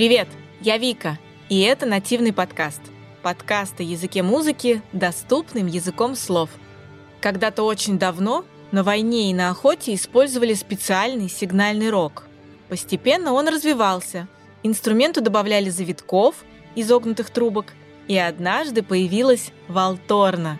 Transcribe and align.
Привет, 0.00 0.28
я 0.62 0.78
Вика, 0.78 1.18
и 1.50 1.60
это 1.60 1.84
нативный 1.84 2.32
подкаст. 2.32 2.80
Подкаст 3.20 3.80
о 3.80 3.82
языке 3.82 4.22
музыки 4.22 4.80
доступным 4.94 5.66
языком 5.66 6.16
слов. 6.16 6.48
Когда-то 7.20 7.64
очень 7.64 7.98
давно 7.98 8.46
на 8.72 8.82
войне 8.82 9.30
и 9.30 9.34
на 9.34 9.50
охоте 9.50 9.92
использовали 9.92 10.54
специальный 10.54 11.28
сигнальный 11.28 11.90
рог. 11.90 12.24
Постепенно 12.70 13.34
он 13.34 13.48
развивался. 13.48 14.26
Инструменту 14.62 15.20
добавляли 15.20 15.68
завитков, 15.68 16.46
изогнутых 16.76 17.28
трубок, 17.28 17.74
и 18.08 18.16
однажды 18.16 18.82
появилась 18.82 19.52
валторна. 19.68 20.58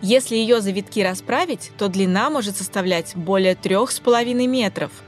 Если 0.00 0.36
ее 0.36 0.62
завитки 0.62 1.00
расправить, 1.00 1.70
то 1.76 1.88
длина 1.88 2.30
может 2.30 2.56
составлять 2.56 3.14
более 3.14 3.56
трех 3.56 3.90
с 3.90 4.00
половиной 4.00 4.46
метров– 4.46 4.90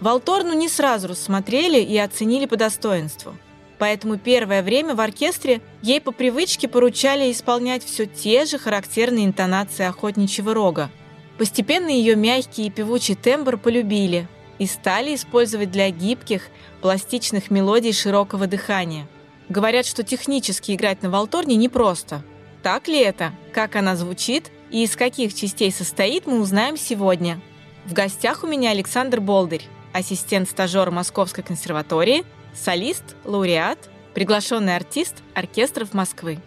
Волторну 0.00 0.52
не 0.52 0.68
сразу 0.68 1.08
рассмотрели 1.08 1.80
и 1.80 1.96
оценили 1.98 2.46
по 2.46 2.56
достоинству. 2.56 3.34
Поэтому 3.78 4.18
первое 4.18 4.62
время 4.62 4.94
в 4.94 5.00
оркестре 5.00 5.60
ей 5.82 6.00
по 6.00 6.12
привычке 6.12 6.68
поручали 6.68 7.30
исполнять 7.30 7.84
все 7.84 8.06
те 8.06 8.44
же 8.44 8.58
характерные 8.58 9.24
интонации 9.24 9.86
охотничьего 9.86 10.52
рога. 10.52 10.90
Постепенно 11.36 11.88
ее 11.88 12.16
мягкий 12.16 12.66
и 12.66 12.70
певучий 12.70 13.14
тембр 13.14 13.56
полюбили 13.56 14.26
и 14.58 14.66
стали 14.66 15.14
использовать 15.14 15.70
для 15.70 15.90
гибких, 15.90 16.48
пластичных 16.80 17.50
мелодий 17.50 17.92
широкого 17.92 18.48
дыхания. 18.48 19.06
Говорят, 19.48 19.86
что 19.86 20.02
технически 20.02 20.72
играть 20.72 21.02
на 21.02 21.10
волторне 21.10 21.54
непросто. 21.54 22.22
Так 22.62 22.88
ли 22.88 22.98
это? 22.98 23.32
Как 23.52 23.76
она 23.76 23.94
звучит 23.94 24.50
и 24.70 24.82
из 24.82 24.96
каких 24.96 25.32
частей 25.32 25.70
состоит, 25.70 26.26
мы 26.26 26.40
узнаем 26.40 26.76
сегодня. 26.76 27.40
В 27.86 27.92
гостях 27.92 28.42
у 28.42 28.48
меня 28.48 28.72
Александр 28.72 29.20
Болдырь, 29.20 29.62
ассистент-стажер 29.92 30.90
Московской 30.90 31.44
консерватории, 31.44 32.24
солист, 32.54 33.16
лауреат, 33.24 33.90
приглашенный 34.14 34.76
артист 34.76 35.22
оркестров 35.34 35.94
Москвы. 35.94 36.38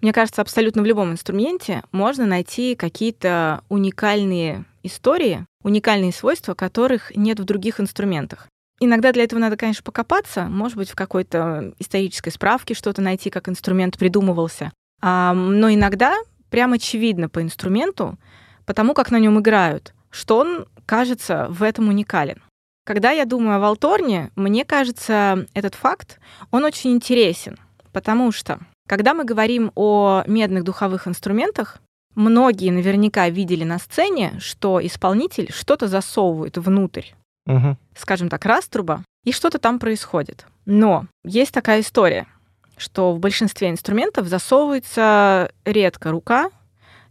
Мне 0.00 0.12
кажется, 0.12 0.42
абсолютно 0.42 0.82
в 0.82 0.84
любом 0.84 1.12
инструменте 1.12 1.84
можно 1.92 2.26
найти 2.26 2.74
какие-то 2.74 3.62
уникальные 3.68 4.64
истории, 4.82 5.46
уникальные 5.62 6.12
свойства, 6.12 6.54
которых 6.54 7.14
нет 7.14 7.38
в 7.38 7.44
других 7.44 7.78
инструментах. 7.78 8.48
Иногда 8.80 9.12
для 9.12 9.22
этого 9.22 9.38
надо, 9.38 9.56
конечно, 9.56 9.84
покопаться, 9.84 10.46
может 10.46 10.76
быть, 10.76 10.90
в 10.90 10.96
какой-то 10.96 11.72
исторической 11.78 12.30
справке 12.30 12.74
что-то 12.74 13.00
найти, 13.00 13.30
как 13.30 13.48
инструмент 13.48 13.96
придумывался. 13.96 14.72
Но 15.00 15.72
иногда 15.72 16.16
прям 16.52 16.74
очевидно 16.74 17.30
по 17.30 17.42
инструменту, 17.42 18.18
потому 18.66 18.92
как 18.92 19.10
на 19.10 19.18
нем 19.18 19.40
играют, 19.40 19.94
что 20.10 20.36
он 20.36 20.66
кажется 20.84 21.46
в 21.48 21.62
этом 21.62 21.88
уникален. 21.88 22.42
Когда 22.84 23.10
я 23.10 23.24
думаю 23.24 23.56
о 23.56 23.58
Волторне, 23.58 24.30
мне 24.36 24.66
кажется, 24.66 25.46
этот 25.54 25.74
факт, 25.74 26.20
он 26.50 26.64
очень 26.64 26.92
интересен, 26.92 27.58
потому 27.92 28.32
что, 28.32 28.60
когда 28.86 29.14
мы 29.14 29.24
говорим 29.24 29.72
о 29.76 30.24
медных 30.26 30.64
духовых 30.64 31.08
инструментах, 31.08 31.78
многие 32.14 32.70
наверняка 32.70 33.30
видели 33.30 33.64
на 33.64 33.78
сцене, 33.78 34.34
что 34.38 34.84
исполнитель 34.84 35.50
что-то 35.50 35.88
засовывает 35.88 36.58
внутрь, 36.58 37.06
угу. 37.46 37.78
скажем 37.96 38.28
так, 38.28 38.44
раструба, 38.44 39.02
и 39.24 39.32
что-то 39.32 39.58
там 39.58 39.78
происходит. 39.78 40.44
Но 40.66 41.06
есть 41.24 41.52
такая 41.52 41.80
история 41.80 42.26
что 42.82 43.12
в 43.12 43.20
большинстве 43.20 43.70
инструментов 43.70 44.26
засовывается 44.26 45.52
редко 45.64 46.10
рука, 46.10 46.50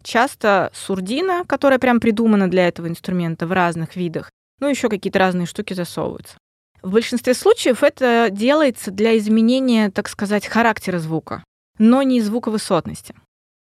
часто 0.03 0.69
сурдина, 0.73 1.45
которая 1.47 1.79
прям 1.79 1.99
придумана 1.99 2.49
для 2.49 2.67
этого 2.67 2.87
инструмента 2.87 3.47
в 3.47 3.51
разных 3.51 3.95
видах, 3.95 4.29
ну 4.59 4.67
еще 4.67 4.89
какие-то 4.89 5.19
разные 5.19 5.47
штуки 5.47 5.73
засовываются. 5.73 6.35
В 6.81 6.91
большинстве 6.91 7.33
случаев 7.33 7.83
это 7.83 8.29
делается 8.31 8.91
для 8.91 9.17
изменения, 9.17 9.89
так 9.89 10.09
сказать, 10.09 10.47
характера 10.47 10.99
звука, 10.99 11.43
но 11.77 12.01
не 12.01 12.21
звуковысотности. 12.21 13.15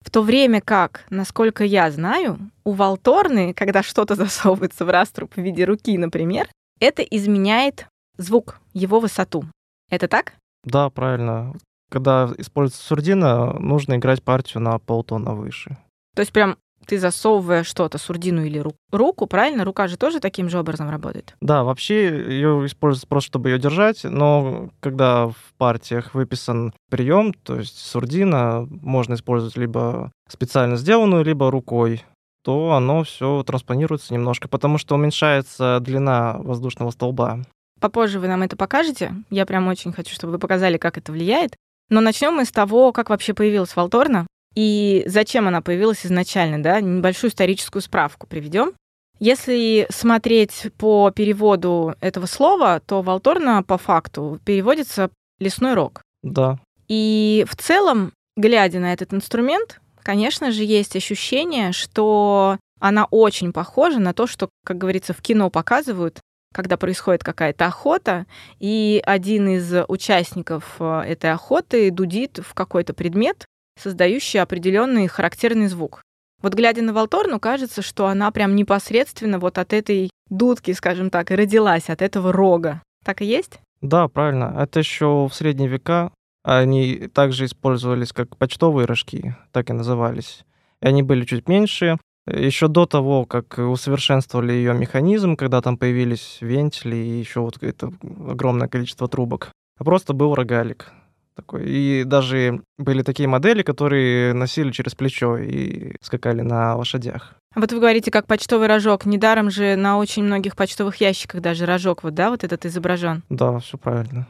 В 0.04 0.10
то 0.10 0.22
время 0.22 0.62
как, 0.62 1.04
насколько 1.10 1.62
я 1.62 1.90
знаю, 1.90 2.38
у 2.64 2.72
валторны, 2.72 3.52
когда 3.54 3.82
что-то 3.82 4.14
засовывается 4.14 4.84
в 4.84 4.90
раструб 4.90 5.32
в 5.36 5.40
виде 5.40 5.64
руки, 5.64 5.96
например, 5.96 6.48
это 6.80 7.02
изменяет 7.02 7.86
звук, 8.16 8.58
его 8.72 8.98
высоту. 8.98 9.44
Это 9.90 10.08
так? 10.08 10.32
Да, 10.64 10.88
правильно 10.88 11.54
когда 11.90 12.30
используется 12.38 12.82
сурдина, 12.86 13.52
нужно 13.58 13.96
играть 13.96 14.22
партию 14.22 14.62
на 14.62 14.78
полтона 14.78 15.34
выше. 15.34 15.76
То 16.14 16.20
есть 16.20 16.32
прям 16.32 16.56
ты 16.86 16.98
засовывая 16.98 17.62
что-то, 17.62 17.98
сурдину 17.98 18.42
или 18.44 18.64
руку, 18.90 19.26
правильно? 19.26 19.64
Рука 19.64 19.86
же 19.86 19.96
тоже 19.96 20.18
таким 20.18 20.48
же 20.48 20.58
образом 20.58 20.88
работает? 20.88 21.36
Да, 21.40 21.62
вообще 21.62 22.06
ее 22.06 22.66
используют 22.66 23.08
просто, 23.08 23.28
чтобы 23.28 23.50
ее 23.50 23.58
держать, 23.58 24.04
но 24.04 24.70
когда 24.80 25.28
в 25.28 25.36
партиях 25.58 26.14
выписан 26.14 26.72
прием, 26.90 27.34
то 27.34 27.56
есть 27.56 27.78
сурдина 27.78 28.66
можно 28.70 29.14
использовать 29.14 29.56
либо 29.56 30.10
специально 30.28 30.76
сделанную, 30.76 31.24
либо 31.24 31.50
рукой, 31.50 32.02
то 32.42 32.72
оно 32.72 33.04
все 33.04 33.42
транспонируется 33.42 34.14
немножко, 34.14 34.48
потому 34.48 34.78
что 34.78 34.94
уменьшается 34.94 35.78
длина 35.80 36.38
воздушного 36.38 36.90
столба. 36.90 37.40
Попозже 37.80 38.18
вы 38.18 38.28
нам 38.28 38.42
это 38.42 38.56
покажете. 38.56 39.14
Я 39.30 39.46
прям 39.46 39.68
очень 39.68 39.92
хочу, 39.92 40.14
чтобы 40.14 40.34
вы 40.34 40.38
показали, 40.38 40.76
как 40.76 40.98
это 40.98 41.12
влияет. 41.12 41.56
Но 41.90 42.00
начнем 42.00 42.34
мы 42.34 42.44
с 42.44 42.52
того, 42.52 42.92
как 42.92 43.10
вообще 43.10 43.34
появилась 43.34 43.76
Волторна 43.76 44.26
и 44.54 45.04
зачем 45.06 45.46
она 45.48 45.60
появилась 45.60 46.04
изначально, 46.06 46.62
да, 46.62 46.80
небольшую 46.80 47.30
историческую 47.30 47.82
справку 47.82 48.26
приведем. 48.26 48.72
Если 49.18 49.86
смотреть 49.90 50.68
по 50.78 51.10
переводу 51.10 51.94
этого 52.00 52.26
слова, 52.26 52.80
то 52.80 53.02
Волторна 53.02 53.62
по 53.62 53.76
факту 53.76 54.40
переводится 54.44 55.10
лесной 55.38 55.74
рог. 55.74 56.02
Да. 56.22 56.58
И 56.88 57.44
в 57.48 57.54
целом, 57.56 58.12
глядя 58.36 58.80
на 58.80 58.92
этот 58.92 59.12
инструмент, 59.12 59.80
конечно 60.02 60.50
же, 60.52 60.64
есть 60.64 60.96
ощущение, 60.96 61.72
что 61.72 62.58
она 62.80 63.04
очень 63.10 63.52
похожа 63.52 63.98
на 63.98 64.14
то, 64.14 64.26
что, 64.26 64.48
как 64.64 64.78
говорится, 64.78 65.12
в 65.12 65.20
кино 65.20 65.50
показывают, 65.50 66.20
когда 66.52 66.76
происходит 66.76 67.22
какая-то 67.22 67.66
охота, 67.66 68.26
и 68.58 69.02
один 69.04 69.48
из 69.48 69.72
участников 69.88 70.76
э, 70.80 71.02
этой 71.06 71.32
охоты 71.32 71.90
дудит 71.90 72.38
в 72.38 72.54
какой-то 72.54 72.92
предмет, 72.92 73.46
создающий 73.78 74.40
определенный 74.40 75.06
характерный 75.06 75.68
звук. 75.68 76.02
Вот 76.42 76.54
глядя 76.54 76.82
на 76.82 76.92
Волторну, 76.92 77.38
кажется, 77.38 77.82
что 77.82 78.06
она 78.06 78.30
прям 78.30 78.56
непосредственно 78.56 79.38
вот 79.38 79.58
от 79.58 79.72
этой 79.72 80.10
дудки, 80.28 80.72
скажем 80.72 81.10
так, 81.10 81.30
и 81.30 81.36
родилась, 81.36 81.90
от 81.90 82.02
этого 82.02 82.32
рога. 82.32 82.82
Так 83.04 83.22
и 83.22 83.26
есть? 83.26 83.60
Да, 83.80 84.08
правильно. 84.08 84.56
Это 84.58 84.78
еще 84.80 85.28
в 85.28 85.34
средние 85.34 85.68
века 85.68 86.12
они 86.42 87.08
также 87.12 87.44
использовались 87.44 88.12
как 88.12 88.36
почтовые 88.36 88.86
рожки, 88.86 89.36
так 89.52 89.70
и 89.70 89.74
назывались. 89.74 90.44
И 90.80 90.86
они 90.86 91.02
были 91.02 91.24
чуть 91.24 91.48
меньше, 91.48 91.98
еще 92.26 92.68
до 92.68 92.86
того, 92.86 93.24
как 93.24 93.58
усовершенствовали 93.58 94.52
ее 94.52 94.74
механизм, 94.74 95.36
когда 95.36 95.60
там 95.60 95.76
появились 95.76 96.38
вентили 96.40 96.96
и 96.96 97.18
еще 97.18 97.40
вот 97.40 97.62
это 97.62 97.92
огромное 98.28 98.68
количество 98.68 99.08
трубок, 99.08 99.50
а 99.78 99.84
просто 99.84 100.12
был 100.12 100.34
рогалик 100.34 100.92
такой. 101.34 101.64
И 101.66 102.04
даже 102.04 102.62
были 102.78 103.02
такие 103.02 103.28
модели, 103.28 103.62
которые 103.62 104.34
носили 104.34 104.70
через 104.72 104.94
плечо 104.94 105.38
и 105.38 105.94
скакали 106.02 106.42
на 106.42 106.76
лошадях. 106.76 107.34
Вот 107.54 107.72
вы 107.72 107.80
говорите, 107.80 108.10
как 108.10 108.26
почтовый 108.26 108.68
рожок. 108.68 109.06
Недаром 109.06 109.50
же 109.50 109.74
на 109.76 109.98
очень 109.98 110.22
многих 110.22 110.54
почтовых 110.54 110.96
ящиках 110.96 111.40
даже 111.40 111.66
рожок 111.66 112.02
вот, 112.02 112.14
да, 112.14 112.30
вот 112.30 112.44
этот 112.44 112.66
изображен. 112.66 113.22
Да, 113.28 113.58
все 113.58 113.76
правильно. 113.76 114.28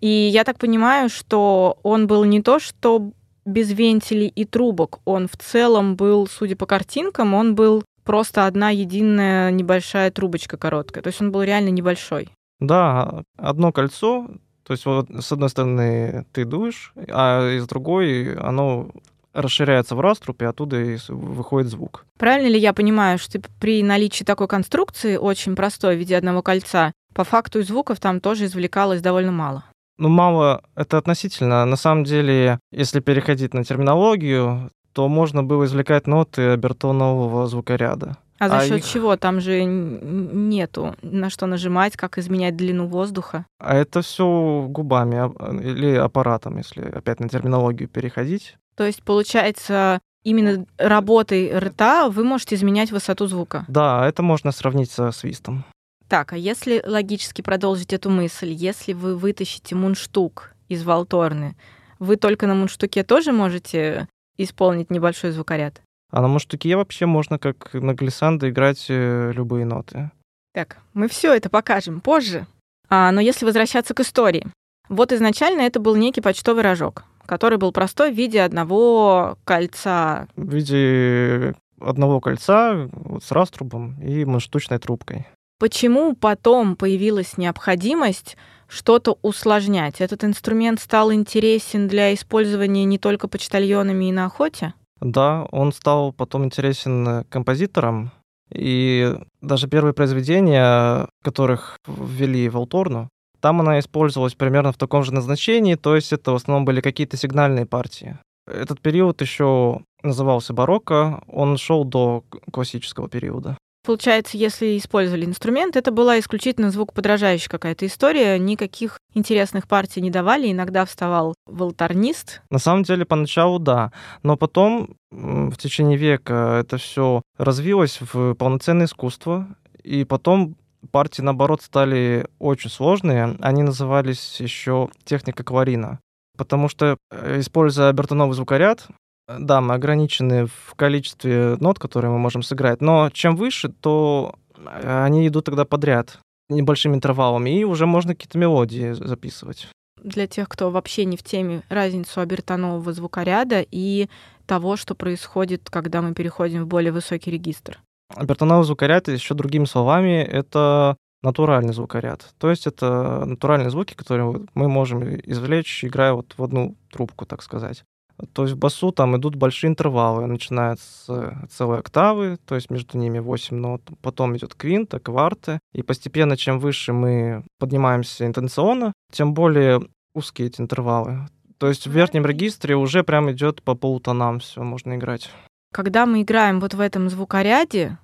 И 0.00 0.08
я 0.08 0.44
так 0.44 0.58
понимаю, 0.58 1.08
что 1.08 1.78
он 1.82 2.06
был 2.06 2.24
не 2.24 2.42
то, 2.42 2.58
что 2.58 3.12
без 3.44 3.72
вентилей 3.72 4.28
и 4.28 4.44
трубок, 4.44 5.00
он 5.04 5.26
в 5.26 5.36
целом 5.36 5.96
был, 5.96 6.26
судя 6.26 6.54
по 6.56 6.66
картинкам, 6.66 7.34
он 7.34 7.54
был 7.54 7.82
просто 8.04 8.46
одна 8.46 8.70
единая 8.70 9.50
небольшая 9.50 10.10
трубочка 10.10 10.56
короткая. 10.56 11.02
То 11.02 11.08
есть 11.08 11.20
он 11.20 11.32
был 11.32 11.42
реально 11.42 11.68
небольшой. 11.68 12.28
Да, 12.60 13.22
одно 13.36 13.72
кольцо, 13.72 14.28
то 14.64 14.72
есть 14.72 14.84
вот 14.84 15.08
с 15.10 15.32
одной 15.32 15.48
стороны 15.48 16.26
ты 16.32 16.44
дуешь, 16.44 16.92
а 17.08 17.56
из 17.56 17.66
другой 17.66 18.34
оно 18.36 18.90
расширяется 19.32 19.94
в 19.94 20.00
раструб, 20.00 20.42
и 20.42 20.44
оттуда 20.44 20.80
и 20.80 20.98
выходит 21.08 21.70
звук. 21.70 22.04
Правильно 22.18 22.48
ли 22.48 22.58
я 22.58 22.72
понимаю, 22.72 23.18
что 23.18 23.40
при 23.60 23.82
наличии 23.82 24.24
такой 24.24 24.48
конструкции, 24.48 25.16
очень 25.16 25.54
простой, 25.54 25.96
в 25.96 25.98
виде 25.98 26.16
одного 26.16 26.42
кольца, 26.42 26.92
по 27.14 27.24
факту 27.24 27.62
звуков 27.62 28.00
там 28.00 28.20
тоже 28.20 28.46
извлекалось 28.46 29.00
довольно 29.00 29.32
мало? 29.32 29.64
Ну, 29.98 30.08
мало 30.08 30.62
это 30.76 30.96
относительно. 30.98 31.64
На 31.64 31.76
самом 31.76 32.04
деле, 32.04 32.60
если 32.70 33.00
переходить 33.00 33.52
на 33.54 33.64
терминологию, 33.64 34.70
то 34.92 35.08
можно 35.08 35.42
было 35.42 35.64
извлекать 35.64 36.06
ноты 36.06 36.42
обертонового 36.50 37.46
звукоряда. 37.46 38.16
А 38.38 38.48
за 38.48 38.58
А 38.58 38.64
счет 38.64 38.78
их- 38.78 38.86
чего? 38.86 39.16
Там 39.16 39.40
же 39.40 39.64
нету 39.64 40.94
на 41.02 41.28
что 41.28 41.46
нажимать, 41.46 41.96
как 41.96 42.18
изменять 42.18 42.56
длину 42.56 42.86
воздуха. 42.86 43.46
А 43.58 43.74
это 43.76 44.00
все 44.02 44.66
губами 44.68 45.16
а- 45.18 45.54
или 45.60 45.94
аппаратом, 45.96 46.56
если 46.58 46.82
опять 46.82 47.18
на 47.20 47.28
терминологию 47.28 47.88
переходить. 47.88 48.56
То 48.76 48.84
есть, 48.86 49.02
получается, 49.02 49.98
именно 50.22 50.66
работой 50.78 51.58
рта 51.58 52.08
вы 52.08 52.22
можете 52.22 52.54
изменять 52.54 52.92
высоту 52.92 53.26
звука. 53.26 53.64
Да, 53.66 54.06
это 54.06 54.22
можно 54.22 54.52
сравнить 54.52 54.90
со 54.92 55.10
свистом. 55.10 55.64
Так, 56.08 56.32
а 56.32 56.36
если 56.36 56.82
логически 56.84 57.42
продолжить 57.42 57.92
эту 57.92 58.08
мысль, 58.08 58.48
если 58.48 58.94
вы 58.94 59.16
вытащите 59.16 59.74
мундштук 59.74 60.52
из 60.68 60.82
Волторны, 60.82 61.54
вы 61.98 62.16
только 62.16 62.46
на 62.46 62.54
мундштуке 62.54 63.04
тоже 63.04 63.32
можете 63.32 64.08
исполнить 64.38 64.90
небольшой 64.90 65.32
звукоряд? 65.32 65.82
А 66.10 66.22
на 66.22 66.28
муштуке 66.28 66.76
вообще 66.76 67.04
можно, 67.04 67.38
как 67.38 67.74
на 67.74 67.92
глиссандо, 67.92 68.48
играть 68.48 68.86
э, 68.88 69.32
любые 69.34 69.66
ноты. 69.66 70.10
Так, 70.54 70.78
мы 70.94 71.08
все 71.08 71.34
это 71.34 71.50
покажем 71.50 72.00
позже. 72.00 72.46
А, 72.88 73.12
но 73.12 73.20
если 73.20 73.44
возвращаться 73.44 73.92
к 73.92 74.00
истории. 74.00 74.46
Вот 74.88 75.12
изначально 75.12 75.62
это 75.62 75.80
был 75.80 75.96
некий 75.96 76.22
почтовый 76.22 76.62
рожок, 76.62 77.04
который 77.26 77.58
был 77.58 77.72
простой 77.72 78.10
в 78.10 78.16
виде 78.16 78.40
одного 78.40 79.36
кольца. 79.44 80.26
В 80.36 80.50
виде 80.50 81.54
одного 81.78 82.20
кольца 82.22 82.88
вот 82.92 83.22
с 83.22 83.30
раструбом 83.30 84.00
и 84.00 84.24
мундштучной 84.24 84.78
трубкой. 84.78 85.26
Почему 85.58 86.14
потом 86.14 86.76
появилась 86.76 87.36
необходимость 87.36 88.36
что-то 88.68 89.18
усложнять? 89.22 90.00
Этот 90.00 90.22
инструмент 90.24 90.80
стал 90.80 91.12
интересен 91.12 91.88
для 91.88 92.14
использования 92.14 92.84
не 92.84 92.98
только 92.98 93.26
почтальонами 93.26 94.06
и 94.06 94.12
на 94.12 94.26
охоте? 94.26 94.74
Да, 95.00 95.46
он 95.50 95.72
стал 95.72 96.12
потом 96.12 96.44
интересен 96.44 97.08
э, 97.08 97.24
композиторам, 97.28 98.10
и 98.52 99.14
даже 99.40 99.68
первые 99.68 99.94
произведения, 99.94 101.08
которых 101.22 101.78
ввели 101.86 102.48
в 102.48 102.56
Алтурну, 102.56 103.08
там 103.40 103.60
она 103.60 103.78
использовалась 103.78 104.34
примерно 104.34 104.72
в 104.72 104.76
таком 104.76 105.04
же 105.04 105.12
назначении, 105.12 105.74
то 105.74 105.94
есть 105.94 106.12
это 106.12 106.32
в 106.32 106.36
основном 106.36 106.64
были 106.64 106.80
какие-то 106.80 107.16
сигнальные 107.16 107.66
партии. 107.66 108.18
Этот 108.46 108.80
период 108.80 109.20
еще 109.20 109.82
назывался 110.02 110.54
барокко, 110.54 111.22
он 111.28 111.56
шел 111.58 111.84
до 111.84 112.24
классического 112.50 113.08
периода. 113.08 113.56
Получается, 113.88 114.36
если 114.36 114.76
использовали 114.76 115.24
инструмент, 115.24 115.74
это 115.74 115.90
была 115.90 116.18
исключительно 116.18 116.70
звукоподражающая 116.70 117.48
какая-то 117.48 117.86
история, 117.86 118.38
никаких 118.38 118.98
интересных 119.14 119.66
партий 119.66 120.02
не 120.02 120.10
давали, 120.10 120.52
иногда 120.52 120.84
вставал 120.84 121.34
волторнист. 121.46 122.42
На 122.50 122.58
самом 122.58 122.82
деле, 122.82 123.06
поначалу 123.06 123.58
да, 123.58 123.90
но 124.22 124.36
потом 124.36 124.98
в 125.10 125.56
течение 125.56 125.96
века 125.96 126.58
это 126.60 126.76
все 126.76 127.22
развилось 127.38 128.00
в 128.12 128.34
полноценное 128.34 128.84
искусство, 128.84 129.48
и 129.82 130.04
потом 130.04 130.56
партии, 130.90 131.22
наоборот, 131.22 131.62
стали 131.62 132.26
очень 132.38 132.68
сложные. 132.68 133.38
Они 133.40 133.62
назывались 133.62 134.38
еще 134.38 134.90
техника 135.04 135.44
кварина, 135.44 135.98
потому 136.36 136.68
что, 136.68 136.98
э, 137.10 137.40
используя 137.40 137.88
обертоновый 137.88 138.34
звукоряд, 138.34 138.86
да, 139.28 139.60
мы 139.60 139.74
ограничены 139.74 140.46
в 140.46 140.74
количестве 140.74 141.56
нот, 141.60 141.78
которые 141.78 142.10
мы 142.10 142.18
можем 142.18 142.42
сыграть, 142.42 142.80
но 142.80 143.10
чем 143.10 143.36
выше, 143.36 143.68
то 143.68 144.34
э, 144.56 145.04
они 145.04 145.26
идут 145.28 145.44
тогда 145.44 145.64
подряд 145.64 146.18
небольшими 146.48 146.94
интервалами, 146.94 147.60
и 147.60 147.64
уже 147.64 147.86
можно 147.86 148.14
какие-то 148.14 148.38
мелодии 148.38 148.92
записывать. 148.92 149.68
Для 150.02 150.26
тех, 150.26 150.48
кто 150.48 150.70
вообще 150.70 151.04
не 151.04 151.16
в 151.16 151.22
теме, 151.22 151.62
разницу 151.68 152.20
обертонового 152.20 152.92
звукоряда 152.92 153.64
и 153.70 154.08
того, 154.46 154.76
что 154.76 154.94
происходит, 154.94 155.68
когда 155.68 156.00
мы 156.00 156.14
переходим 156.14 156.64
в 156.64 156.68
более 156.68 156.92
высокий 156.92 157.30
регистр. 157.30 157.80
Обертоновый 158.14 158.64
звукоряд, 158.64 159.08
еще 159.08 159.34
другими 159.34 159.66
словами, 159.66 160.22
это 160.22 160.96
натуральный 161.22 161.74
звукоряд. 161.74 162.32
То 162.38 162.48
есть 162.48 162.66
это 162.66 163.24
натуральные 163.26 163.70
звуки, 163.70 163.94
которые 163.94 164.46
мы 164.54 164.68
можем 164.68 165.04
извлечь, 165.04 165.84
играя 165.84 166.14
вот 166.14 166.34
в 166.38 166.42
одну 166.42 166.76
трубку, 166.90 167.26
так 167.26 167.42
сказать. 167.42 167.84
То 168.32 168.42
есть 168.42 168.54
в 168.54 168.58
басу 168.58 168.90
там 168.92 169.16
идут 169.16 169.36
большие 169.36 169.70
интервалы, 169.70 170.26
начиная 170.26 170.76
с 170.76 171.06
целой 171.50 171.78
октавы, 171.78 172.38
то 172.44 172.54
есть 172.54 172.70
между 172.70 172.98
ними 172.98 173.18
8 173.18 173.56
нот, 173.56 173.82
потом 174.02 174.36
идет 174.36 174.54
квинта, 174.54 174.98
кварты, 174.98 175.60
и 175.72 175.82
постепенно, 175.82 176.36
чем 176.36 176.58
выше 176.58 176.92
мы 176.92 177.44
поднимаемся 177.58 178.26
интонационно, 178.26 178.92
тем 179.12 179.34
более 179.34 179.82
узкие 180.14 180.48
эти 180.48 180.60
интервалы. 180.60 181.28
То 181.58 181.68
есть 181.68 181.86
в 181.86 181.90
верхнем 181.90 182.26
регистре 182.26 182.76
уже 182.76 183.02
прям 183.02 183.30
идет 183.30 183.62
по 183.62 183.74
полутонам 183.74 184.40
все 184.40 184.62
можно 184.62 184.94
играть. 184.94 185.30
Когда 185.72 186.06
мы 186.06 186.22
играем 186.22 186.60
вот 186.60 186.74
в 186.74 186.80
этом 186.80 187.08
звукоряде, 187.10 187.98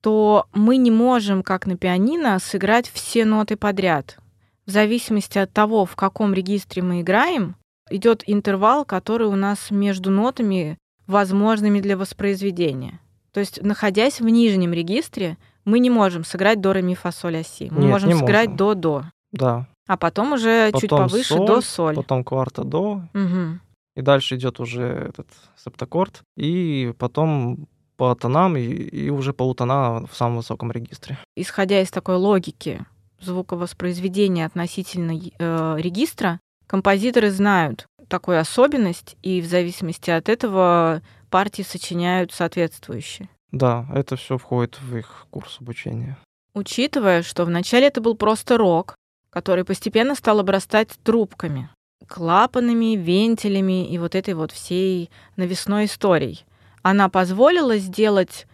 то 0.00 0.46
мы 0.54 0.78
не 0.78 0.90
можем, 0.90 1.42
как 1.42 1.66
на 1.66 1.76
пианино, 1.76 2.38
сыграть 2.38 2.88
все 2.88 3.24
ноты 3.24 3.56
подряд. 3.56 4.18
В 4.64 4.70
зависимости 4.70 5.38
от 5.38 5.52
того, 5.52 5.84
в 5.84 5.96
каком 5.96 6.32
регистре 6.32 6.82
мы 6.82 7.02
играем, 7.02 7.56
идет 7.90 8.22
интервал, 8.26 8.84
который 8.84 9.26
у 9.26 9.36
нас 9.36 9.70
между 9.70 10.10
нотами 10.10 10.78
возможными 11.06 11.80
для 11.80 11.96
воспроизведения. 11.96 13.00
То 13.32 13.40
есть, 13.40 13.62
находясь 13.62 14.20
в 14.20 14.28
нижнем 14.28 14.72
регистре, 14.72 15.36
мы 15.64 15.78
не 15.78 15.90
можем 15.90 16.24
сыграть 16.24 16.60
до, 16.60 16.72
ре, 16.72 16.82
ми, 16.82 16.94
фа, 16.94 17.12
соль, 17.12 17.34
ля, 17.34 17.42
си. 17.42 17.68
Мы 17.70 17.82
Нет, 17.82 17.90
можем 17.90 18.08
не 18.10 18.14
сыграть 18.16 18.48
можем. 18.50 18.56
до, 18.56 18.74
до. 18.74 19.04
Да. 19.32 19.66
А 19.86 19.96
потом 19.96 20.32
уже 20.32 20.70
чуть 20.72 20.82
Потом 20.90 21.08
повыше 21.08 21.34
соль, 21.34 21.46
до, 21.46 21.60
соль. 21.60 21.94
Потом 21.96 22.24
кварта 22.24 22.64
до, 22.64 23.02
Мгм. 23.12 23.60
и 23.96 24.02
дальше 24.02 24.36
идет 24.36 24.60
уже 24.60 24.82
этот 24.82 25.28
септаккорд, 25.56 26.22
и 26.36 26.92
потом 26.98 27.66
по 27.96 28.14
тонам, 28.14 28.56
и, 28.56 28.62
и 28.62 29.10
уже 29.10 29.32
полутона 29.32 30.06
в 30.10 30.16
самом 30.16 30.38
высоком 30.38 30.72
регистре. 30.72 31.18
исходя 31.36 31.80
из 31.82 31.90
такой 31.90 32.16
логики 32.16 32.84
звуковоспроизведения 33.20 34.46
относительно 34.46 35.12
э, 35.12 35.76
регистра, 35.78 36.40
композиторы 36.70 37.32
знают 37.32 37.88
такую 38.06 38.38
особенность, 38.38 39.16
и 39.22 39.40
в 39.40 39.46
зависимости 39.46 40.08
от 40.08 40.28
этого 40.28 41.02
партии 41.28 41.62
сочиняют 41.62 42.32
соответствующие. 42.32 43.28
Да, 43.50 43.88
это 43.92 44.14
все 44.14 44.38
входит 44.38 44.80
в 44.80 44.96
их 44.96 45.26
курс 45.30 45.58
обучения. 45.60 46.16
Учитывая, 46.54 47.24
что 47.24 47.44
вначале 47.44 47.88
это 47.88 48.00
был 48.00 48.14
просто 48.14 48.56
рог, 48.56 48.94
который 49.30 49.64
постепенно 49.64 50.14
стал 50.14 50.38
обрастать 50.38 50.90
трубками, 51.02 51.68
клапанами, 52.06 52.94
вентилями 52.94 53.88
и 53.92 53.98
вот 53.98 54.14
этой 54.14 54.34
вот 54.34 54.52
всей 54.52 55.10
навесной 55.34 55.86
историей. 55.86 56.44
Она 56.82 57.08
позволила 57.08 57.78
сделать 57.78 58.46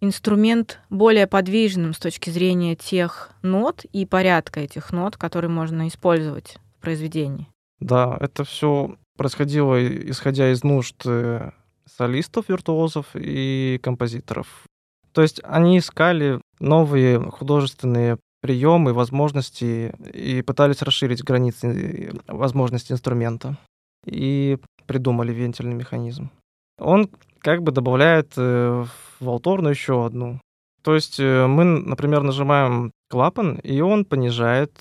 инструмент 0.00 0.80
более 0.90 1.28
подвижным 1.28 1.94
с 1.94 1.98
точки 1.98 2.28
зрения 2.30 2.74
тех 2.74 3.30
нот 3.42 3.84
и 3.92 4.04
порядка 4.04 4.58
этих 4.58 4.90
нот, 4.90 5.16
которые 5.16 5.50
можно 5.50 5.86
использовать 5.86 6.56
в 6.76 6.82
произведении. 6.82 7.51
Да, 7.82 8.16
это 8.20 8.44
все 8.44 8.96
происходило 9.16 9.76
исходя 10.10 10.52
из 10.52 10.62
нужд 10.62 11.02
э, 11.04 11.50
солистов, 11.86 12.48
виртуозов 12.48 13.06
и 13.14 13.80
композиторов. 13.82 14.46
То 15.12 15.22
есть 15.22 15.40
они 15.44 15.78
искали 15.78 16.40
новые 16.60 17.20
художественные 17.20 18.18
приемы, 18.40 18.92
возможности 18.92 19.92
и 20.12 20.42
пытались 20.42 20.82
расширить 20.82 21.24
границы 21.24 21.66
э, 21.66 22.12
возможностей 22.28 22.92
инструмента. 22.92 23.56
И 24.06 24.58
придумали 24.86 25.32
вентильный 25.32 25.74
механизм. 25.74 26.30
Он 26.78 27.08
как 27.40 27.62
бы 27.62 27.72
добавляет 27.72 28.32
э, 28.36 28.84
в 28.84 29.24
волторну 29.24 29.70
еще 29.70 30.06
одну. 30.06 30.40
То 30.82 30.94
есть 30.94 31.20
мы, 31.20 31.62
например, 31.62 32.22
нажимаем 32.24 32.90
клапан, 33.08 33.54
и 33.62 33.80
он 33.80 34.04
понижает 34.04 34.72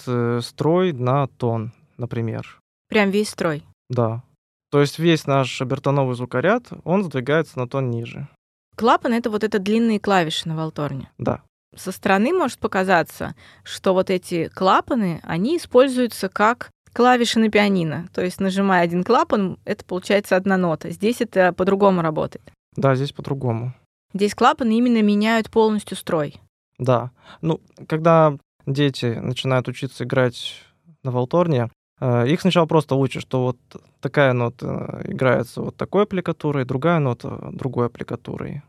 строй 0.42 0.94
на 0.94 1.28
тон, 1.28 1.74
например. 1.98 2.61
Прям 2.92 3.10
весь 3.10 3.30
строй. 3.30 3.64
Да. 3.90 4.22
То 4.70 4.82
есть 4.82 5.00
весь 5.00 5.26
наш 5.26 5.62
обертоновый 5.62 6.14
звукоряд, 6.14 6.66
он 6.84 7.06
сдвигается 7.06 7.58
на 7.58 7.70
тон 7.70 7.90
ниже. 7.90 8.28
Клапан— 8.76 9.14
это 9.16 9.30
вот 9.30 9.46
это 9.46 9.60
длинные 9.60 9.98
клавиши 9.98 10.50
на 10.50 10.58
волторне. 10.58 11.10
Да. 11.18 11.42
Со 11.74 11.94
стороны 11.94 12.34
может 12.34 12.60
показаться, 12.60 13.34
что 13.64 13.94
вот 13.94 14.10
эти 14.10 14.50
клапаны, 14.50 15.22
они 15.24 15.56
используются 15.56 16.28
как 16.28 16.70
клавиши 16.92 17.40
на 17.40 17.50
пианино. 17.50 18.10
То 18.14 18.22
есть, 18.22 18.42
нажимая 18.42 18.84
один 18.84 19.06
клапан, 19.06 19.58
это 19.64 19.86
получается 19.86 20.36
одна 20.36 20.58
нота. 20.58 20.90
Здесь 20.90 21.22
это 21.22 21.54
по-другому 21.54 22.02
работает. 22.02 22.52
Да, 22.76 22.94
здесь 22.96 23.14
по-другому. 23.14 23.74
Здесь 24.14 24.36
клапаны 24.36 24.78
именно 24.78 25.02
меняют 25.02 25.50
полностью 25.50 25.96
строй. 25.96 26.36
Да. 26.78 27.12
Ну, 27.40 27.62
когда 27.88 28.38
дети 28.66 29.06
начинают 29.06 29.70
учиться 29.70 30.04
играть 30.04 30.62
на 31.04 31.12
волторне, 31.12 31.70
их 32.02 32.42
сначала 32.42 32.66
просто 32.66 32.96
учат, 32.96 33.22
что 33.22 33.44
вот 33.44 33.58
такая 34.00 34.34
нота 34.34 35.02
играется 35.04 35.62
вот 35.62 35.76
такой 35.76 36.04
аппликатурой, 36.04 36.66
другая 36.66 37.00
нота 37.00 37.50
другой 37.52 37.88
аппликатурой. 37.88 38.64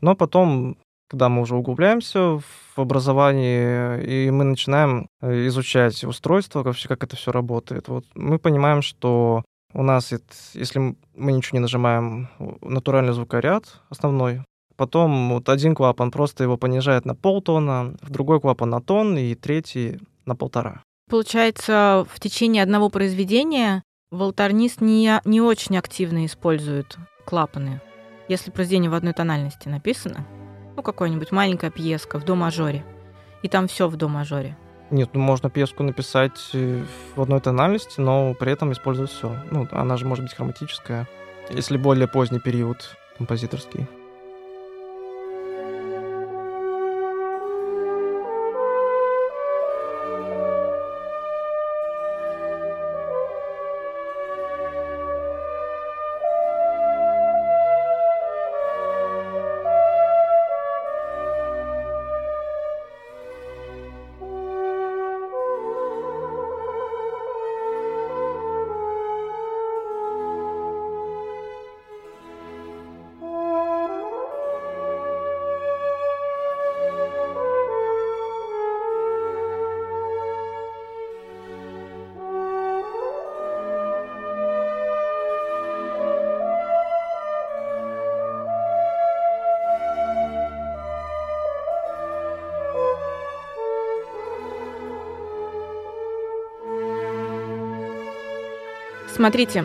Но 0.00 0.14
потом, 0.14 0.76
когда 1.08 1.28
мы 1.28 1.42
уже 1.42 1.56
углубляемся 1.56 2.38
в 2.38 2.78
образование, 2.78 4.04
и 4.04 4.30
мы 4.30 4.44
начинаем 4.44 5.08
э, 5.20 5.46
изучать 5.48 6.04
устройство, 6.04 6.62
вообще 6.62 6.88
как 6.88 7.02
это 7.02 7.16
все 7.16 7.32
работает, 7.32 7.88
вот 7.88 8.04
мы 8.14 8.38
понимаем, 8.38 8.82
что 8.82 9.44
у 9.72 9.82
нас, 9.82 10.12
если 10.54 10.96
мы 11.14 11.32
ничего 11.32 11.58
не 11.58 11.62
нажимаем, 11.62 12.28
натуральный 12.60 13.12
звукоряд 13.12 13.64
основной, 13.90 14.42
Потом 14.76 15.32
вот 15.32 15.48
один 15.48 15.74
клапан 15.74 16.10
просто 16.10 16.44
его 16.44 16.58
понижает 16.58 17.06
на 17.06 17.14
полтона, 17.14 17.94
в 18.02 18.10
другой 18.10 18.40
клапан 18.40 18.70
на 18.70 18.80
тон 18.80 19.16
и 19.16 19.34
третий 19.34 19.98
на 20.26 20.36
полтора. 20.36 20.82
Получается, 21.08 22.04
в 22.10 22.18
течение 22.18 22.64
одного 22.64 22.88
произведения 22.88 23.84
волторнист 24.10 24.80
не, 24.80 25.20
не 25.24 25.40
очень 25.40 25.78
активно 25.78 26.26
использует 26.26 26.96
клапаны. 27.24 27.80
Если 28.28 28.50
произведение 28.50 28.90
в 28.90 28.94
одной 28.94 29.12
тональности 29.12 29.68
написано, 29.68 30.26
ну, 30.74 30.82
какой-нибудь 30.82 31.30
маленькая 31.30 31.70
пьеска 31.70 32.18
в 32.18 32.24
до-мажоре, 32.24 32.84
и 33.42 33.48
там 33.48 33.68
все 33.68 33.86
в 33.88 33.96
до-мажоре. 33.96 34.56
Нет, 34.90 35.10
ну 35.12 35.20
можно 35.20 35.48
пьеску 35.48 35.84
написать 35.84 36.50
э, 36.54 36.84
в 37.14 37.22
одной 37.22 37.40
тональности, 37.40 38.00
но 38.00 38.34
при 38.34 38.52
этом 38.52 38.72
использовать 38.72 39.10
все. 39.10 39.36
Ну, 39.50 39.68
она 39.70 39.96
же 39.96 40.06
может 40.06 40.24
быть 40.24 40.34
хроматическая, 40.34 41.08
если 41.50 41.76
более 41.76 42.08
поздний 42.08 42.40
период 42.40 42.96
композиторский. 43.16 43.86
Смотрите, 99.26 99.64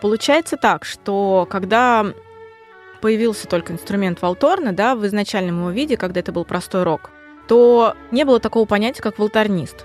получается 0.00 0.56
так, 0.56 0.84
что 0.84 1.44
когда 1.50 2.06
появился 3.00 3.48
только 3.48 3.72
инструмент 3.72 4.22
Валторна, 4.22 4.72
да, 4.72 4.94
в 4.94 5.04
изначальном 5.04 5.58
его 5.58 5.70
виде, 5.70 5.96
когда 5.96 6.20
это 6.20 6.30
был 6.30 6.44
простой 6.44 6.84
рок, 6.84 7.10
то 7.48 7.96
не 8.12 8.24
было 8.24 8.38
такого 8.38 8.66
понятия, 8.66 9.02
как 9.02 9.18
волторнист. 9.18 9.84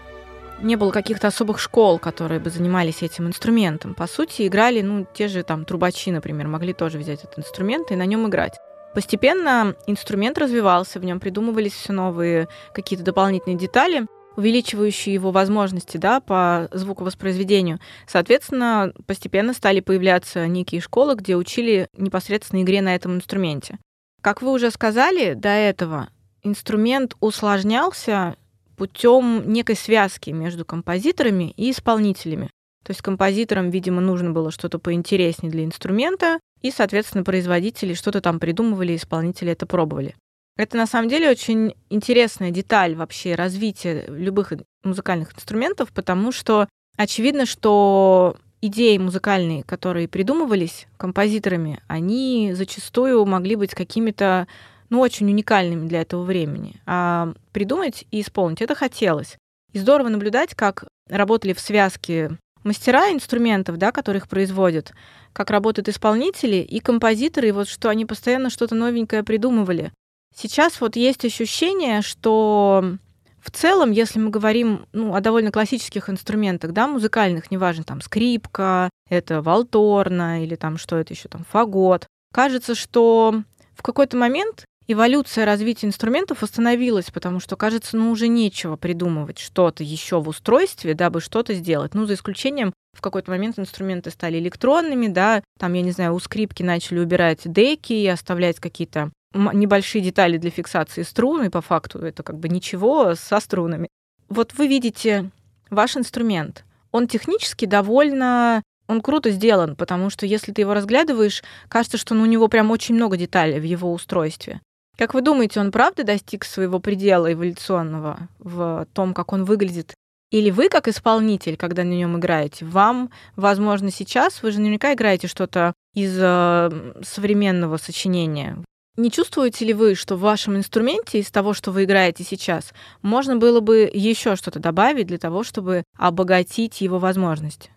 Не 0.62 0.76
было 0.76 0.92
каких-то 0.92 1.26
особых 1.26 1.58
школ, 1.58 1.98
которые 1.98 2.40
бы 2.40 2.52
занимались 2.52 3.02
этим 3.02 3.26
инструментом. 3.26 3.96
По 3.96 4.06
сути, 4.06 4.46
играли, 4.46 4.82
ну, 4.82 5.08
те 5.12 5.28
же 5.28 5.42
там 5.42 5.66
трубачи, 5.66 6.12
например, 6.12 6.48
могли 6.48 6.74
тоже 6.74 7.00
взять 7.00 7.24
этот 7.24 7.40
инструмент 7.40 7.90
и 7.90 7.96
на 7.96 8.06
нем 8.06 8.28
играть. 8.28 8.60
Постепенно 8.94 9.76
инструмент 9.88 10.38
развивался, 10.38 11.00
в 11.00 11.04
нем 11.04 11.20
придумывались 11.20 11.74
все 11.74 11.94
новые 11.94 12.48
какие-то 12.74 13.04
дополнительные 13.04 13.58
детали, 13.58 14.06
увеличивающие 14.38 15.14
его 15.14 15.32
возможности 15.32 15.98
да, 15.98 16.20
по 16.20 16.68
звуковоспроизведению. 16.72 17.80
Соответственно, 18.08 18.94
постепенно 19.06 19.54
стали 19.54 19.80
появляться 19.80 20.48
некие 20.48 20.82
школы, 20.82 21.16
где 21.16 21.36
учили 21.36 21.88
непосредственно 21.98 22.62
игре 22.62 22.82
на 22.82 22.96
этом 22.96 23.16
инструменте. 23.16 23.80
Как 24.22 24.42
вы 24.42 24.52
уже 24.52 24.72
сказали 24.72 25.34
до 25.34 25.50
этого, 25.50 26.10
инструмент 26.44 27.16
усложнялся 27.20 28.36
путем 28.76 29.44
некой 29.52 29.76
связки 29.76 30.32
между 30.32 30.66
композиторами 30.66 31.52
и 31.58 31.72
исполнителями. 31.72 32.50
То 32.84 32.92
есть 32.92 33.02
композиторам, 33.02 33.72
видимо, 33.72 34.02
нужно 34.02 34.32
было 34.32 34.52
что-то 34.52 34.78
поинтереснее 34.78 35.52
для 35.52 35.64
инструмента, 35.64 36.40
и, 36.62 36.72
соответственно, 36.72 37.24
производители 37.24 37.94
что-то 37.94 38.22
там 38.22 38.40
придумывали, 38.40 38.96
исполнители 38.96 39.52
это 39.52 39.66
пробовали. 39.66 40.16
Это 40.58 40.78
на 40.78 40.88
самом 40.88 41.10
деле 41.10 41.30
очень 41.30 41.76
интересная 41.90 42.52
деталь 42.52 42.96
вообще 42.96 43.36
развития 43.36 44.06
любых 44.08 44.54
музыкальных 44.84 45.34
инструментов, 45.36 45.92
потому 45.92 46.32
что 46.32 46.70
очевидно, 46.96 47.46
что 47.46 48.38
идеи 48.62 48.98
музыкальные, 48.98 49.64
которые 49.64 50.08
придумывались 50.08 50.88
композиторами, 50.98 51.82
они 51.88 52.54
зачастую 52.54 53.26
могли 53.26 53.56
быть 53.56 53.76
какими-то 53.76 54.48
ну, 54.90 55.00
очень 55.00 55.30
уникальными 55.30 55.88
для 55.88 56.02
этого 56.02 56.24
времени. 56.24 56.82
А 56.86 57.34
придумать 57.52 58.06
и 58.12 58.22
исполнить 58.22 58.62
это 58.62 58.76
хотелось. 58.76 59.38
И 59.74 59.80
здорово 59.80 60.08
наблюдать, 60.08 60.56
как 60.56 60.86
работали 61.10 61.52
в 61.54 61.60
связке 61.60 62.38
мастера 62.64 63.12
инструментов, 63.12 63.78
да, 63.78 63.92
которых 63.92 64.30
производят, 64.30 64.94
как 65.34 65.50
работают 65.50 65.90
исполнители 65.90 66.58
и 66.58 66.80
композиторы, 66.80 67.50
и 67.50 67.52
вот 67.52 67.68
что 67.68 67.90
они 67.90 68.06
постоянно 68.06 68.50
что-то 68.50 68.74
новенькое 68.74 69.24
придумывали. 69.24 69.92
Сейчас 70.38 70.82
вот 70.82 70.98
есть 70.98 71.24
ощущение, 71.24 72.02
что 72.02 72.98
в 73.40 73.52
целом, 73.52 73.92
если 73.92 74.20
мы 74.20 74.30
говорим 74.32 74.86
ну, 74.92 75.16
о 75.16 75.22
довольно 75.22 75.52
классических 75.52 76.10
инструментах, 76.10 76.74
да, 76.74 76.88
музыкальных, 76.88 77.52
неважно, 77.52 77.84
там 77.84 78.02
скрипка, 78.02 78.90
это 79.10 79.42
валторна 79.42 80.44
или 80.44 80.56
там 80.56 80.78
что 80.78 80.98
это 80.98 81.14
еще 81.14 81.30
там 81.30 81.46
фагот, 81.50 82.08
кажется, 82.34 82.76
что 82.76 83.44
в 83.76 83.82
какой-то 83.82 84.18
момент 84.18 84.66
эволюция 84.88 85.46
развития 85.46 85.88
инструментов 85.88 86.44
остановилась, 86.44 87.12
потому 87.12 87.40
что, 87.40 87.56
кажется, 87.56 87.96
ну 87.96 88.12
уже 88.12 88.28
нечего 88.28 88.76
придумывать 88.76 89.40
что-то 89.40 89.84
еще 89.84 90.20
в 90.20 90.28
устройстве, 90.28 90.96
дабы 90.96 91.22
что-то 91.22 91.54
сделать. 91.54 91.94
Ну, 91.94 92.06
за 92.06 92.16
исключением, 92.16 92.74
в 92.94 93.02
какой-то 93.02 93.32
момент 93.32 93.58
инструменты 93.58 94.12
стали 94.12 94.38
электронными, 94.40 95.08
да, 95.08 95.44
там, 95.60 95.74
я 95.74 95.82
не 95.82 95.92
знаю, 95.92 96.14
у 96.14 96.20
скрипки 96.20 96.62
начали 96.62 97.00
убирать 97.00 97.42
деки 97.46 97.94
и 97.94 98.08
оставлять 98.08 98.60
какие-то 98.60 99.12
небольшие 99.36 100.02
детали 100.02 100.38
для 100.38 100.50
фиксации 100.50 101.04
струн, 101.04 101.44
и 101.44 101.50
по 101.50 101.62
факту 101.62 102.00
это 102.00 102.24
как 102.24 102.40
бы 102.40 102.50
ничего 102.50 103.16
со 103.16 103.40
струнами. 103.40 103.88
Вот 104.30 104.54
вы 104.54 104.68
видите 104.68 105.30
ваш 105.70 105.98
инструмент. 105.98 106.64
Он 106.92 107.08
технически 107.08 107.66
довольно 107.66 108.64
он 108.88 109.02
круто 109.02 109.32
сделан, 109.32 109.76
потому 109.76 110.10
что 110.10 110.26
если 110.26 110.52
ты 110.52 110.62
его 110.62 110.74
разглядываешь, 110.74 111.44
кажется, 111.70 111.98
что 111.98 112.14
ну, 112.14 112.24
у 112.24 112.28
него 112.28 112.48
прям 112.48 112.72
очень 112.72 112.96
много 112.96 113.18
деталей 113.18 113.60
в 113.60 113.64
его 113.64 113.92
устройстве. 113.92 114.62
Как 114.98 115.14
вы 115.14 115.22
думаете, 115.22 115.60
он 115.60 115.72
правда 115.72 116.04
достиг 116.04 116.46
своего 116.46 116.80
предела 116.80 117.34
эволюционного 117.34 118.30
в 118.40 118.88
том, 118.94 119.14
как 119.14 119.34
он 119.34 119.44
выглядит? 119.44 119.94
Или 120.32 120.52
вы, 120.52 120.70
как 120.70 120.88
исполнитель, 120.88 121.58
когда 121.58 121.84
на 121.84 121.94
нем 121.94 122.18
играете, 122.18 122.66
вам, 122.66 123.10
возможно, 123.36 123.92
сейчас, 123.92 124.42
вы 124.42 124.52
же 124.52 124.60
наверняка 124.60 124.94
играете 124.94 125.28
что-то 125.28 125.74
из 125.94 126.18
э, 126.20 126.94
современного 127.04 127.78
сочинения. 127.78 128.58
Не 128.98 129.12
чувствуете 129.12 129.66
ли 129.66 129.74
вы, 129.74 129.94
что 129.96 130.16
в 130.16 130.22
вашем 130.22 130.56
инструменте 130.56 131.20
из 131.20 131.30
того, 131.30 131.54
что 131.54 131.72
вы 131.72 131.84
играете 131.84 132.24
сейчас, 132.24 132.74
можно 133.02 133.36
было 133.36 133.60
бы 133.60 133.90
еще 133.94 134.38
что-то 134.38 134.60
добавить 134.60 135.08
для 135.08 135.18
того, 135.18 135.44
чтобы 135.44 135.84
обогатить 135.98 136.80
его 136.80 136.98
возможности? 136.98 137.72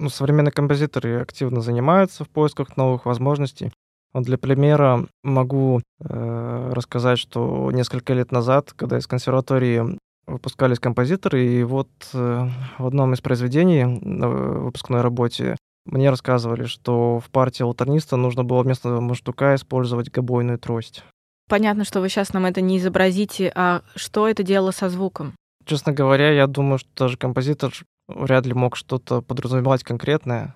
Ну, 0.00 0.08
современные 0.08 0.50
композиторы 0.50 1.20
активно 1.20 1.60
занимаются 1.60 2.24
в 2.24 2.28
поисках 2.28 2.76
новых 2.76 3.06
возможностей. 3.06 3.72
Вот 4.12 4.24
для 4.24 4.36
примера 4.36 5.06
могу 5.22 5.80
э, 6.00 6.70
рассказать, 6.72 7.20
что 7.20 7.70
несколько 7.72 8.12
лет 8.12 8.32
назад, 8.32 8.72
когда 8.74 8.98
из 8.98 9.06
консерватории 9.06 9.98
выпускались 10.26 10.80
композиторы, 10.80 11.46
и 11.46 11.62
вот 11.62 11.88
э, 12.12 12.48
в 12.78 12.86
одном 12.86 13.12
из 13.14 13.20
произведений 13.20 13.84
на 13.84 14.28
выпускной 14.28 15.02
работе 15.02 15.56
мне 15.84 16.10
рассказывали, 16.10 16.64
что 16.64 17.20
в 17.20 17.30
партии 17.30 17.62
алтарниста 17.62 18.16
нужно 18.16 18.44
было 18.44 18.62
вместо 18.62 18.88
маштука 19.00 19.54
использовать 19.54 20.10
гобойную 20.10 20.58
трость. 20.58 21.04
Понятно, 21.48 21.84
что 21.84 22.00
вы 22.00 22.08
сейчас 22.08 22.32
нам 22.32 22.46
это 22.46 22.60
не 22.60 22.78
изобразите, 22.78 23.52
а 23.54 23.82
что 23.94 24.26
это 24.28 24.42
делало 24.42 24.70
со 24.70 24.88
звуком? 24.88 25.34
Честно 25.66 25.92
говоря, 25.92 26.30
я 26.30 26.46
думаю, 26.46 26.78
что 26.78 26.88
даже 26.96 27.16
композитор 27.16 27.72
вряд 28.08 28.46
ли 28.46 28.54
мог 28.54 28.76
что-то 28.76 29.20
подразумевать 29.20 29.82
конкретное. 29.82 30.54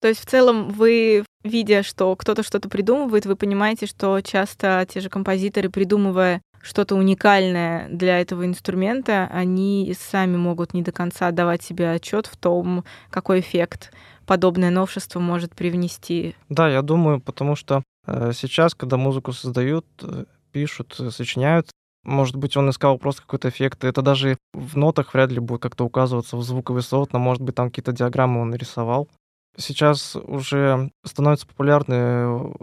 То 0.00 0.08
есть 0.08 0.20
в 0.20 0.26
целом 0.26 0.70
вы, 0.70 1.24
видя, 1.44 1.82
что 1.82 2.16
кто-то 2.16 2.42
что-то 2.42 2.70
придумывает, 2.70 3.26
вы 3.26 3.36
понимаете, 3.36 3.84
что 3.84 4.20
часто 4.22 4.86
те 4.88 5.00
же 5.00 5.10
композиторы, 5.10 5.68
придумывая 5.68 6.40
что-то 6.62 6.94
уникальное 6.94 7.88
для 7.88 8.20
этого 8.20 8.44
инструмента, 8.44 9.28
они 9.32 9.94
сами 9.98 10.36
могут 10.36 10.74
не 10.74 10.82
до 10.82 10.92
конца 10.92 11.28
отдавать 11.28 11.62
себе 11.62 11.90
отчет 11.90 12.26
в 12.26 12.36
том, 12.36 12.84
какой 13.10 13.40
эффект 13.40 13.92
подобное 14.26 14.70
новшество 14.70 15.20
может 15.20 15.54
привнести. 15.54 16.36
Да, 16.48 16.68
я 16.68 16.82
думаю, 16.82 17.20
потому 17.20 17.56
что 17.56 17.82
э, 18.06 18.32
сейчас, 18.34 18.74
когда 18.74 18.96
музыку 18.96 19.32
создают, 19.32 19.86
э, 20.02 20.24
пишут, 20.52 20.94
сочиняют, 21.10 21.70
Может 22.04 22.36
быть, 22.36 22.56
он 22.56 22.70
искал 22.70 22.98
просто 22.98 23.22
какой-то 23.22 23.48
эффект. 23.50 23.84
Это 23.84 24.00
даже 24.02 24.38
в 24.54 24.76
нотах 24.76 25.12
вряд 25.12 25.30
ли 25.30 25.38
будет 25.38 25.60
как-то 25.60 25.84
указываться 25.84 26.36
в 26.36 26.42
звуковой 26.42 26.82
сот, 26.82 27.12
но, 27.12 27.18
может 27.18 27.42
быть, 27.42 27.54
там 27.54 27.68
какие-то 27.68 27.92
диаграммы 27.92 28.40
он 28.40 28.50
нарисовал. 28.50 29.08
Сейчас 29.56 30.16
уже 30.16 30.90
становятся 31.04 31.46
популярны 31.46 32.54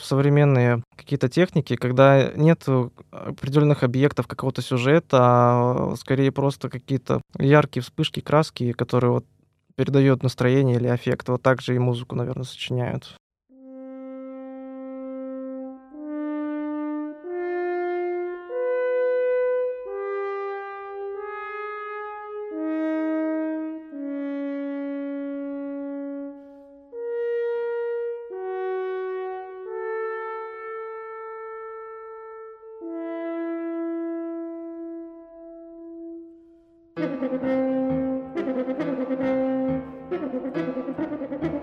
современные 0.00 0.82
какие-то 0.96 1.28
техники, 1.28 1.76
когда 1.76 2.30
нет 2.34 2.64
определенных 3.10 3.82
объектов 3.82 4.26
какого-то 4.26 4.62
сюжета, 4.62 5.18
а 5.20 5.94
скорее 5.96 6.32
просто 6.32 6.70
какие-то 6.70 7.20
яркие 7.38 7.82
вспышки, 7.82 8.20
краски, 8.20 8.72
которые 8.72 9.10
вот 9.10 9.26
передают 9.74 10.22
настроение 10.22 10.76
или 10.76 10.94
эффект. 10.94 11.28
Вот 11.28 11.42
так 11.42 11.60
же 11.60 11.74
и 11.74 11.78
музыку, 11.78 12.16
наверное, 12.16 12.44
сочиняют. 12.44 13.14
Thank 37.20 37.42
you. 41.42 41.57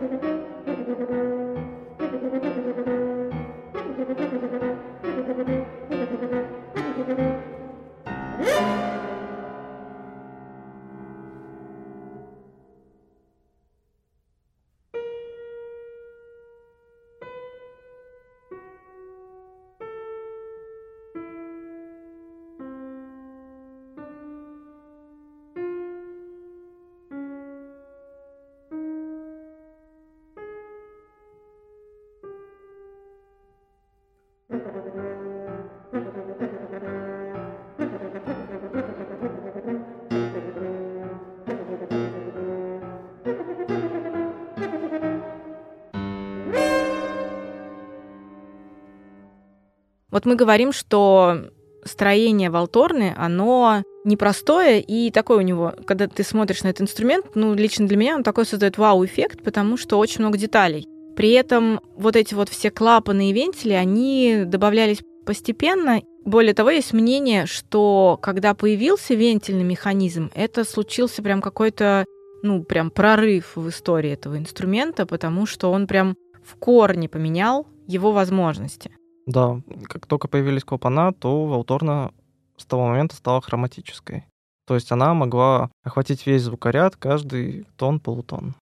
Вот 50.15 50.25
мы 50.25 50.36
говорим, 50.38 50.72
что 50.72 51.50
строение 51.84 52.50
Валторны, 52.50 53.13
оно 53.17 53.84
непростое 54.05 54.79
и 54.79 55.12
такое 55.12 55.39
у 55.39 55.41
него, 55.41 55.74
когда 55.86 56.07
ты 56.07 56.24
смотришь 56.24 56.63
на 56.63 56.69
этот 56.69 56.84
инструмент, 56.84 57.25
ну, 57.36 57.53
лично 57.53 57.86
для 57.86 57.98
меня 57.98 58.15
он 58.15 58.24
такой 58.24 58.45
создает 58.45 58.77
вау-эффект, 58.77 59.43
потому 59.43 59.75
что 59.75 59.98
очень 59.98 60.22
много 60.22 60.38
деталей. 60.38 60.88
При 61.17 61.31
этом 61.31 61.81
вот 61.98 62.15
эти 62.15 62.34
вот 62.34 62.48
все 62.48 62.72
клапаны 62.72 63.29
и 63.29 63.34
вентили, 63.34 63.74
они 63.74 64.43
добавлялись 64.45 65.01
постепенно. 65.25 66.01
Более 66.24 66.53
того, 66.53 66.69
есть 66.69 66.93
мнение, 66.93 67.45
что 67.45 68.17
когда 68.22 68.53
появился 68.53 69.16
вентильный 69.16 69.66
механизм, 69.66 70.31
это 70.33 70.63
случился 70.63 71.24
прям 71.24 71.42
какой-то, 71.42 72.05
ну, 72.42 72.63
прям 72.63 72.89
прорыв 72.89 73.57
в 73.57 73.68
истории 73.68 74.11
этого 74.11 74.37
инструмента, 74.37 75.05
потому 75.05 75.46
что 75.46 75.74
он 75.74 75.87
прям 75.87 76.16
в 76.42 76.55
корне 76.55 77.09
поменял 77.09 77.68
его 77.85 78.13
возможности. 78.13 78.92
Да, 79.25 79.59
как 79.90 80.05
только 80.05 80.27
появились 80.27 80.64
клапана, 80.64 81.11
то 81.11 81.46
Волторна 81.46 82.11
с 82.57 82.66
того 82.66 82.88
момента 82.88 83.16
стала 83.16 83.42
хроматической. 83.42 84.25
То 84.68 84.75
есть 84.75 84.92
она 84.92 85.14
могла 85.14 85.70
охватить 85.83 86.25
весь 86.25 86.44
звукоряд, 86.44 86.96
каждый 86.96 87.66
тон-полутон. 87.77 88.55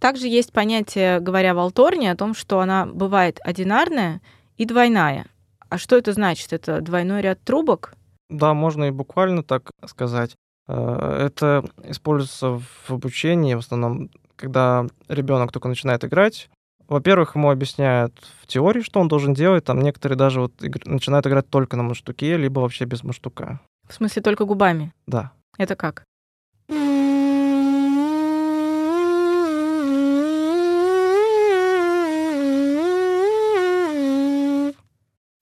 Также 0.00 0.28
есть 0.28 0.52
понятие, 0.52 1.20
говоря 1.20 1.54
в 1.54 1.58
Алторне, 1.58 2.10
о 2.10 2.16
том, 2.16 2.34
что 2.34 2.60
она 2.60 2.86
бывает 2.86 3.38
одинарная 3.44 4.22
и 4.56 4.64
двойная. 4.64 5.26
А 5.68 5.78
что 5.78 5.96
это 5.96 6.12
значит? 6.12 6.52
Это 6.52 6.80
двойной 6.80 7.20
ряд 7.20 7.40
трубок? 7.42 7.94
Да, 8.30 8.54
можно 8.54 8.84
и 8.84 8.90
буквально 8.90 9.42
так 9.42 9.70
сказать. 9.86 10.34
Э, 10.70 11.26
это 11.26 11.64
используется 11.84 12.60
в 12.86 12.90
обучении, 12.90 13.54
в 13.54 13.58
основном, 13.58 14.08
когда 14.36 14.86
ребенок 15.08 15.52
только 15.52 15.68
начинает 15.68 16.04
играть. 16.04 16.48
Во-первых, 16.88 17.34
ему 17.34 17.50
объясняют 17.50 18.14
в 18.40 18.46
теории, 18.46 18.82
что 18.82 19.00
он 19.00 19.08
должен 19.08 19.34
делать. 19.34 19.64
Там 19.64 19.80
некоторые 19.80 20.16
даже 20.16 20.40
вот 20.40 20.62
игр... 20.62 20.80
начинают 20.84 21.26
играть 21.26 21.48
только 21.48 21.76
на 21.76 21.82
маштуке, 21.82 22.36
либо 22.36 22.60
вообще 22.60 22.84
без 22.84 23.02
маштука. 23.02 23.60
В 23.88 23.94
смысле, 23.94 24.22
только 24.22 24.44
губами? 24.44 24.92
Да. 25.06 25.32
Это 25.58 25.74
как? 25.74 26.04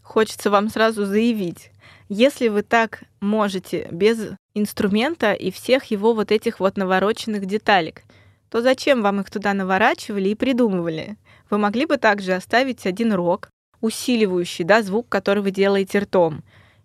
Хочется 0.03 0.51
вам 0.51 0.71
сразу 0.71 1.05
заявить, 1.05 1.71
если 2.09 2.49
вы 2.49 2.63
так 2.63 3.05
можете 3.21 3.89
без 3.91 4.33
инструмента 4.59 5.33
и 5.33 5.51
всех 5.51 5.85
его 5.87 6.15
вот 6.15 6.33
этих 6.33 6.61
вот 6.61 6.77
навороченных 6.77 7.47
деталек, 7.47 8.03
то 8.51 8.61
зачем 8.61 9.03
вам 9.03 9.21
их 9.21 9.31
туда 9.31 9.55
наворачивали 9.55 10.31
и 10.31 10.35
придумывали? 10.35 11.17
Вы 11.51 11.59
могли 11.59 11.87
бы 11.87 11.97
также 11.97 12.35
оставить 12.35 12.87
один 12.87 13.13
рог, 13.13 13.49
усиливающий 13.81 14.65
да, 14.65 14.83
звук, 14.83 15.09
который 15.09 15.43
вы 15.43 15.51
делаете 15.51 16.01
ртом. 16.01 16.43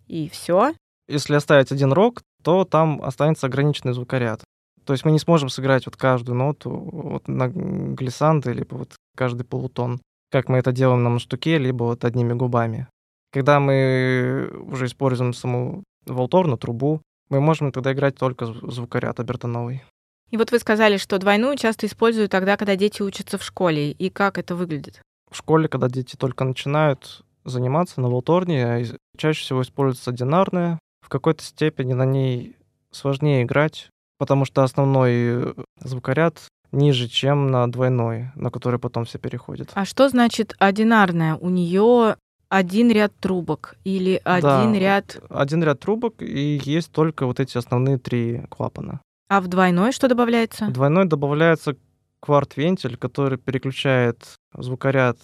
И 0.07 0.29
все. 0.29 0.73
Если 1.07 1.35
оставить 1.35 1.71
один 1.71 1.91
рог, 1.91 2.21
то 2.43 2.65
там 2.65 3.01
останется 3.01 3.47
ограниченный 3.47 3.93
звукоряд. 3.93 4.41
То 4.85 4.93
есть 4.93 5.05
мы 5.05 5.11
не 5.11 5.19
сможем 5.19 5.49
сыграть 5.49 5.85
вот 5.85 5.95
каждую 5.95 6.37
ноту 6.37 6.69
вот 6.69 7.27
на 7.27 7.47
глиссанды, 7.47 8.51
либо 8.51 8.75
вот 8.75 8.95
каждый 9.15 9.43
полутон, 9.43 10.01
как 10.29 10.49
мы 10.49 10.57
это 10.57 10.71
делаем 10.71 11.03
на 11.03 11.09
маштуке, 11.09 11.57
либо 11.57 11.85
вот 11.85 12.03
одними 12.03 12.33
губами. 12.33 12.87
Когда 13.31 13.59
мы 13.59 14.51
уже 14.67 14.85
используем 14.85 15.33
саму 15.33 15.83
волторну, 16.05 16.57
трубу, 16.57 17.01
мы 17.33 17.41
можем 17.41 17.71
тогда 17.71 17.93
играть 17.93 18.15
только 18.15 18.45
звукоряд 18.45 19.19
обертоновый. 19.19 19.83
И 20.29 20.37
вот 20.37 20.51
вы 20.51 20.59
сказали, 20.59 20.97
что 20.97 21.17
двойную 21.17 21.57
часто 21.57 21.87
используют 21.87 22.31
тогда, 22.31 22.57
когда 22.57 22.75
дети 22.75 23.01
учатся 23.01 23.37
в 23.37 23.43
школе. 23.43 23.91
И 23.91 24.09
как 24.09 24.37
это 24.37 24.55
выглядит? 24.55 25.01
В 25.31 25.37
школе, 25.37 25.67
когда 25.67 25.89
дети 25.89 26.15
только 26.15 26.43
начинают 26.43 27.23
заниматься 27.43 28.01
на 28.01 28.09
волторне, 28.09 28.85
чаще 29.17 29.41
всего 29.41 29.63
используется 29.63 30.11
одинарная. 30.11 30.79
В 31.01 31.09
какой-то 31.09 31.43
степени 31.43 31.93
на 31.93 32.05
ней 32.05 32.55
сложнее 32.91 33.43
играть, 33.43 33.89
потому 34.19 34.45
что 34.45 34.63
основной 34.63 35.55
звукоряд 35.79 36.39
ниже, 36.71 37.07
чем 37.07 37.51
на 37.51 37.69
двойной, 37.71 38.31
на 38.35 38.51
который 38.51 38.79
потом 38.79 39.05
все 39.05 39.17
переходят. 39.17 39.71
А 39.73 39.85
что 39.85 40.07
значит 40.09 40.55
одинарная? 40.59 41.35
У 41.35 41.49
нее 41.49 42.15
один 42.53 42.91
ряд 42.91 43.11
трубок 43.19 43.75
или 43.83 44.21
один 44.23 44.73
да, 44.73 44.79
ряд... 44.79 45.19
Один 45.29 45.63
ряд 45.63 45.79
трубок, 45.79 46.21
и 46.21 46.61
есть 46.63 46.91
только 46.91 47.25
вот 47.25 47.39
эти 47.39 47.57
основные 47.57 47.97
три 47.97 48.43
клапана. 48.49 49.01
А 49.27 49.41
в 49.41 49.47
двойной 49.47 49.91
что 49.91 50.07
добавляется? 50.07 50.65
В 50.65 50.71
двойной 50.71 51.05
добавляется 51.05 51.75
кварт-вентиль, 52.19 52.95
который 52.95 53.39
переключает 53.39 54.19
звукоряд 54.55 55.17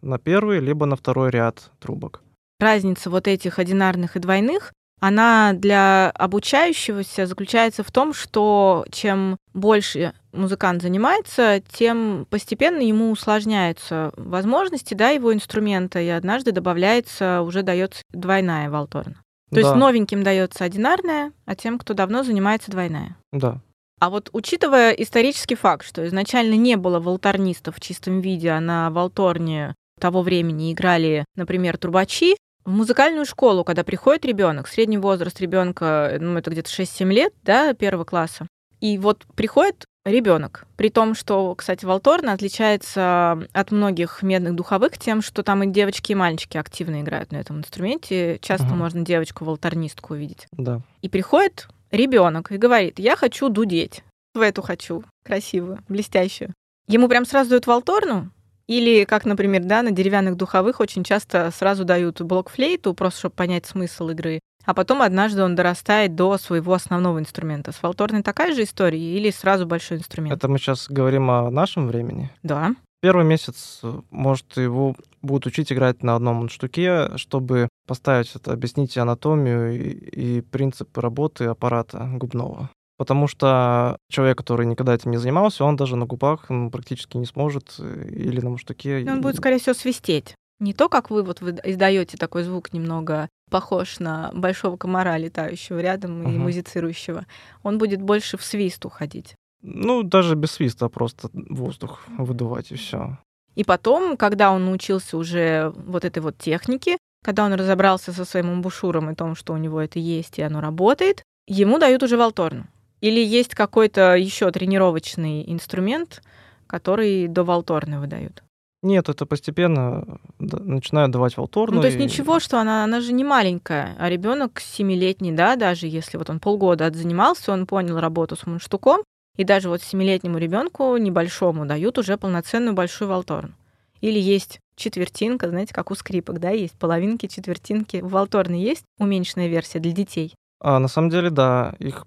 на 0.00 0.18
первый, 0.18 0.60
либо 0.60 0.86
на 0.86 0.94
второй 0.94 1.30
ряд 1.30 1.72
трубок. 1.80 2.22
Разница 2.60 3.10
вот 3.10 3.26
этих 3.26 3.58
одинарных 3.58 4.16
и 4.16 4.20
двойных 4.20 4.72
она 5.00 5.52
для 5.52 6.10
обучающегося 6.10 7.26
заключается 7.26 7.82
в 7.82 7.90
том, 7.90 8.14
что 8.14 8.84
чем 8.90 9.36
больше 9.52 10.14
музыкант 10.32 10.82
занимается, 10.82 11.62
тем 11.68 12.26
постепенно 12.30 12.80
ему 12.80 13.10
усложняются 13.10 14.12
возможности 14.16 14.94
да, 14.94 15.10
его 15.10 15.32
инструмента, 15.32 16.00
и 16.00 16.08
однажды 16.08 16.52
добавляется, 16.52 17.42
уже 17.42 17.62
дается 17.62 18.02
двойная 18.12 18.70
валторна. 18.70 19.16
То 19.50 19.56
да. 19.56 19.60
есть 19.60 19.74
новеньким 19.74 20.22
дается 20.24 20.64
одинарная, 20.64 21.32
а 21.44 21.54
тем, 21.54 21.78
кто 21.78 21.94
давно 21.94 22.24
занимается, 22.24 22.70
двойная. 22.70 23.16
Да. 23.32 23.60
А 24.00 24.10
вот 24.10 24.28
учитывая 24.32 24.90
исторический 24.90 25.54
факт, 25.54 25.86
что 25.86 26.06
изначально 26.06 26.54
не 26.54 26.76
было 26.76 27.00
волторнистов 27.00 27.76
в 27.76 27.80
чистом 27.80 28.20
виде, 28.20 28.50
а 28.50 28.60
на 28.60 28.90
волторне 28.90 29.74
того 29.98 30.22
времени 30.22 30.72
играли, 30.72 31.24
например, 31.34 31.78
трубачи, 31.78 32.36
в 32.66 32.70
музыкальную 32.70 33.24
школу, 33.24 33.64
когда 33.64 33.84
приходит 33.84 34.24
ребенок, 34.24 34.68
средний 34.68 34.98
возраст 34.98 35.40
ребенка, 35.40 36.18
ну, 36.20 36.36
это 36.36 36.50
где-то 36.50 36.68
6-7 36.68 37.10
лет, 37.12 37.32
да, 37.42 37.72
первого 37.74 38.04
класса, 38.04 38.46
и 38.80 38.98
вот 38.98 39.24
приходит 39.34 39.84
ребенок. 40.04 40.66
При 40.76 40.90
том, 40.90 41.14
что, 41.14 41.54
кстати, 41.54 41.84
Волторна 41.84 42.32
отличается 42.32 43.48
от 43.52 43.70
многих 43.70 44.22
медных 44.22 44.54
духовых 44.54 44.98
тем, 44.98 45.22
что 45.22 45.42
там 45.42 45.62
и 45.62 45.66
девочки, 45.66 46.12
и 46.12 46.16
мальчики 46.16 46.58
активно 46.58 47.00
играют 47.00 47.32
на 47.32 47.36
этом 47.36 47.58
инструменте. 47.58 48.38
Часто 48.40 48.66
Ага. 48.66 48.74
можно 48.76 49.02
девочку-волторнистку 49.02 50.14
увидеть. 50.14 50.46
Да. 50.52 50.80
И 51.02 51.08
приходит 51.08 51.68
ребенок 51.90 52.52
и 52.52 52.56
говорит, 52.58 52.98
я 52.98 53.16
хочу 53.16 53.48
дудеть. 53.48 54.04
В 54.34 54.40
эту 54.40 54.62
хочу. 54.62 55.02
Красивую, 55.24 55.78
блестящую. 55.88 56.52
Ему 56.86 57.08
прям 57.08 57.24
сразу 57.24 57.50
дают 57.50 57.66
волторну, 57.66 58.30
или, 58.68 59.04
как, 59.04 59.24
например, 59.24 59.62
да, 59.64 59.82
на 59.82 59.90
деревянных 59.92 60.36
духовых 60.36 60.80
очень 60.80 61.04
часто 61.04 61.50
сразу 61.50 61.84
дают 61.84 62.20
блок-флейту, 62.20 62.94
просто 62.94 63.20
чтобы 63.20 63.34
понять 63.34 63.66
смысл 63.66 64.08
игры. 64.10 64.40
А 64.64 64.74
потом 64.74 65.00
однажды 65.00 65.42
он 65.42 65.54
дорастает 65.54 66.16
до 66.16 66.36
своего 66.38 66.72
основного 66.72 67.20
инструмента. 67.20 67.70
С 67.70 67.82
волторной 67.82 68.22
такая 68.22 68.52
же 68.52 68.64
история 68.64 68.98
или 68.98 69.30
сразу 69.30 69.64
большой 69.64 69.98
инструмент? 69.98 70.36
Это 70.36 70.48
мы 70.48 70.58
сейчас 70.58 70.88
говорим 70.88 71.30
о 71.30 71.50
нашем 71.50 71.86
времени. 71.86 72.30
Да. 72.42 72.74
Первый 73.00 73.24
месяц, 73.24 73.78
э, 73.84 74.00
может, 74.10 74.56
его 74.56 74.96
будут 75.22 75.46
учить 75.46 75.72
играть 75.72 76.02
на 76.02 76.16
одном 76.16 76.48
штуке, 76.48 77.16
чтобы 77.16 77.68
поставить 77.86 78.34
это, 78.34 78.52
объяснить 78.52 78.96
анатомию 78.98 79.72
и, 79.72 80.38
и 80.38 80.40
принципы 80.40 81.00
работы 81.00 81.44
аппарата 81.44 82.08
губного. 82.14 82.70
Потому 82.98 83.28
что 83.28 83.98
человек, 84.10 84.38
который 84.38 84.66
никогда 84.66 84.94
этим 84.94 85.10
не 85.10 85.18
занимался, 85.18 85.64
он 85.64 85.76
даже 85.76 85.96
на 85.96 86.06
губах 86.06 86.46
практически 86.72 87.16
не 87.18 87.26
сможет 87.26 87.74
э, 87.78 88.08
или 88.08 88.40
на 88.40 88.50
муштуке. 88.50 89.02
Но 89.04 89.12
он 89.12 89.20
будет, 89.20 89.36
скорее 89.36 89.58
всего, 89.58 89.74
свистеть. 89.74 90.34
Не 90.58 90.72
то, 90.72 90.88
как 90.88 91.10
вы 91.10 91.22
вот 91.22 91.42
вы 91.42 91.58
издаете 91.64 92.16
такой 92.16 92.42
звук 92.42 92.72
немного 92.72 93.28
похож 93.50 93.98
на 94.00 94.30
большого 94.32 94.78
комара, 94.78 95.18
летающего 95.18 95.78
рядом 95.80 96.22
и 96.22 96.26
Мгм. 96.28 96.40
музицирующего. 96.44 97.26
Он 97.62 97.76
будет 97.76 98.00
больше 98.00 98.38
в 98.38 98.42
свист 98.42 98.86
уходить. 98.86 99.34
Ну, 99.62 100.02
даже 100.02 100.34
без 100.34 100.52
свиста, 100.52 100.86
а 100.86 100.88
просто 100.88 101.28
воздух 101.32 102.00
выдувать 102.16 102.70
и 102.72 102.76
все. 102.76 103.18
И 103.54 103.64
потом, 103.64 104.16
когда 104.16 104.52
он 104.52 104.64
научился 104.64 105.18
уже 105.18 105.72
вот 105.76 106.04
этой 106.04 106.20
вот 106.22 106.38
технике, 106.38 106.96
когда 107.24 107.44
он 107.44 107.52
разобрался 107.54 108.12
со 108.12 108.24
своим 108.24 108.50
амбушюром 108.50 109.10
и 109.10 109.14
том, 109.14 109.34
что 109.34 109.52
у 109.52 109.56
него 109.56 109.80
это 109.80 109.98
есть 109.98 110.38
и 110.38 110.42
оно 110.42 110.60
работает, 110.60 111.22
ему 111.46 111.78
дают 111.78 112.02
уже 112.02 112.16
волторну. 112.16 112.64
Или 113.06 113.20
есть 113.24 113.54
какой-то 113.54 114.16
еще 114.16 114.50
тренировочный 114.50 115.44
инструмент, 115.52 116.22
который 116.66 117.28
до 117.28 117.44
волторны 117.44 118.00
выдают. 118.00 118.42
Нет, 118.82 119.08
это 119.08 119.26
постепенно 119.26 120.18
начинают 120.38 121.12
давать 121.12 121.36
волторну. 121.36 121.76
Ну, 121.76 121.82
то 121.82 121.86
есть 121.88 121.98
и- 122.00 122.02
ничего, 122.02 122.40
что 122.40 122.60
она, 122.60 122.82
она 122.84 123.00
же 123.00 123.12
не 123.12 123.22
маленькая, 123.22 123.94
а 123.98 124.08
ребенок 124.08 124.60
семилетний, 124.60 125.30
да, 125.32 125.54
даже 125.54 125.86
если 125.86 126.18
вот 126.18 126.30
он 126.30 126.40
полгода 126.40 126.86
отзанимался, 126.86 127.52
он 127.52 127.66
понял 127.66 128.00
работу 128.00 128.34
с 128.36 128.44
мундштуком, 128.44 129.02
и 129.36 129.44
даже 129.44 129.68
вот 129.68 129.82
семилетнему 129.82 130.38
ребенку 130.38 130.96
небольшому 130.96 131.64
дают 131.64 131.98
уже 131.98 132.16
полноценную 132.16 132.74
большую 132.74 133.08
волторну. 133.08 133.52
Или 134.00 134.18
есть 134.18 134.58
четвертинка, 134.76 135.48
знаете, 135.48 135.72
как 135.74 135.90
у 135.90 135.94
скрипок, 135.94 136.40
да, 136.40 136.50
есть 136.50 136.74
половинки, 136.78 137.26
четвертинки. 137.28 137.98
У 137.98 138.08
волторны 138.08 138.56
есть 138.56 138.82
уменьшенная 138.98 139.46
версия 139.46 139.78
для 139.78 139.92
детей. 139.92 140.34
А, 140.60 140.78
на 140.78 140.88
самом 140.88 141.10
деле, 141.10 141.30
да, 141.30 141.74
их, 141.78 142.04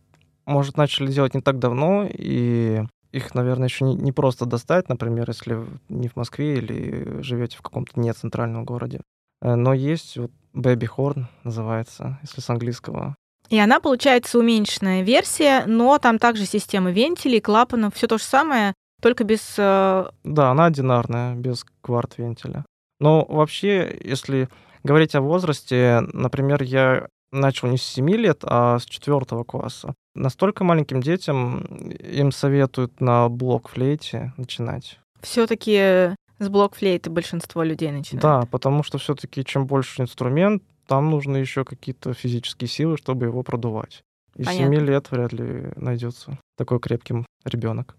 может, 0.49 0.77
начали 0.77 1.11
делать 1.11 1.33
не 1.33 1.41
так 1.41 1.59
давно, 1.59 2.07
и 2.09 2.83
их, 3.11 3.33
наверное, 3.33 3.67
еще 3.67 3.85
не, 3.85 3.95
не 3.95 4.11
просто 4.11 4.45
достать, 4.45 4.89
например, 4.89 5.29
если 5.29 5.59
не 5.89 6.07
в 6.07 6.15
Москве 6.15 6.57
или 6.57 7.21
живете 7.21 7.57
в 7.57 7.61
каком-то 7.61 7.99
не 7.99 8.13
центральном 8.13 8.65
городе. 8.65 9.01
Э, 9.41 9.55
Но 9.55 9.73
есть 9.73 10.17
вот 10.17 10.31
Baby 10.53 10.87
Horn 10.95 11.25
называется, 11.43 12.19
если 12.21 12.41
с 12.41 12.49
английского. 12.49 13.15
И 13.49 13.57
она, 13.57 13.79
получается, 13.79 14.37
уменьшенная 14.37 15.01
версия, 15.01 15.65
но 15.65 15.97
там 15.97 16.19
также 16.19 16.45
система 16.45 16.91
вентилей, 16.91 17.41
клапанов, 17.41 17.95
все 17.95 18.07
то 18.07 18.17
же 18.17 18.23
самое, 18.23 18.73
только 19.01 19.23
без... 19.23 19.55
э, 19.57 20.05
Да, 20.23 20.51
она 20.51 20.65
одинарная, 20.65 21.35
без 21.35 21.65
кварт-вентиля. 21.81 22.65
Но 22.99 23.25
вообще, 23.25 23.97
если 24.03 24.49
говорить 24.83 25.15
о 25.15 25.21
возрасте, 25.21 26.01
например, 26.13 26.61
я 26.63 27.07
начал 27.31 27.67
не 27.67 27.77
с 27.77 27.83
7 27.83 28.09
лет, 28.11 28.39
а 28.43 28.77
с 28.77 28.85
4 28.85 29.19
класса. 29.45 29.93
Настолько 30.19 30.65
маленьким 30.65 31.01
детям 31.01 31.61
им 31.61 32.33
советуют 32.33 32.99
на 32.99 33.29
блок-флейте 33.29 34.33
начинать. 34.35 34.99
все-таки 35.21 36.13
с 36.39 36.49
блок-флейты 36.49 37.09
большинство 37.09 37.63
людей 37.63 37.89
начинают. 37.89 38.21
Да, 38.21 38.45
потому 38.51 38.83
что 38.83 38.97
все-таки 38.97 39.45
чем 39.45 39.65
больше 39.65 40.01
инструмент, 40.01 40.61
там 40.87 41.09
нужны 41.09 41.37
еще 41.37 41.63
какие-то 41.63 42.13
физические 42.13 42.67
силы, 42.67 42.97
чтобы 42.97 43.27
его 43.27 43.43
продувать. 43.43 44.03
И 44.35 44.43
с 44.43 44.49
7 44.49 44.65
Понятно. 44.65 44.85
лет 44.85 45.11
вряд 45.11 45.31
ли 45.31 45.71
найдется 45.77 46.37
такой 46.57 46.81
крепкий 46.81 47.23
ребенок. 47.45 47.95